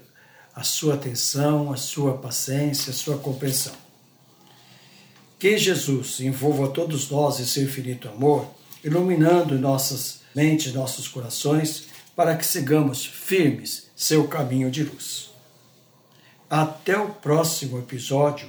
a 0.54 0.62
sua 0.62 0.94
atenção, 0.94 1.72
a 1.72 1.76
sua 1.76 2.16
paciência, 2.16 2.90
a 2.90 2.94
sua 2.94 3.18
compreensão. 3.18 3.74
Que 5.38 5.58
Jesus 5.58 6.20
envolva 6.20 6.68
todos 6.68 7.10
nós 7.10 7.40
em 7.40 7.44
seu 7.44 7.64
infinito 7.64 8.08
amor, 8.08 8.48
iluminando 8.82 9.58
nossas 9.58 10.20
mentes, 10.34 10.72
nossos 10.72 11.08
corações, 11.08 11.86
para 12.14 12.36
que 12.36 12.46
sigamos 12.46 13.04
firmes 13.04 13.90
seu 13.96 14.28
caminho 14.28 14.70
de 14.70 14.84
luz. 14.84 15.30
Até 16.48 16.96
o 16.96 17.08
próximo 17.08 17.78
episódio, 17.78 18.48